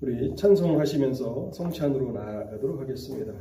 우리 0.00 0.34
찬송하시면서 0.34 1.52
성찬으로 1.52 2.10
나아가도록 2.10 2.80
하겠습니다. 2.80 3.32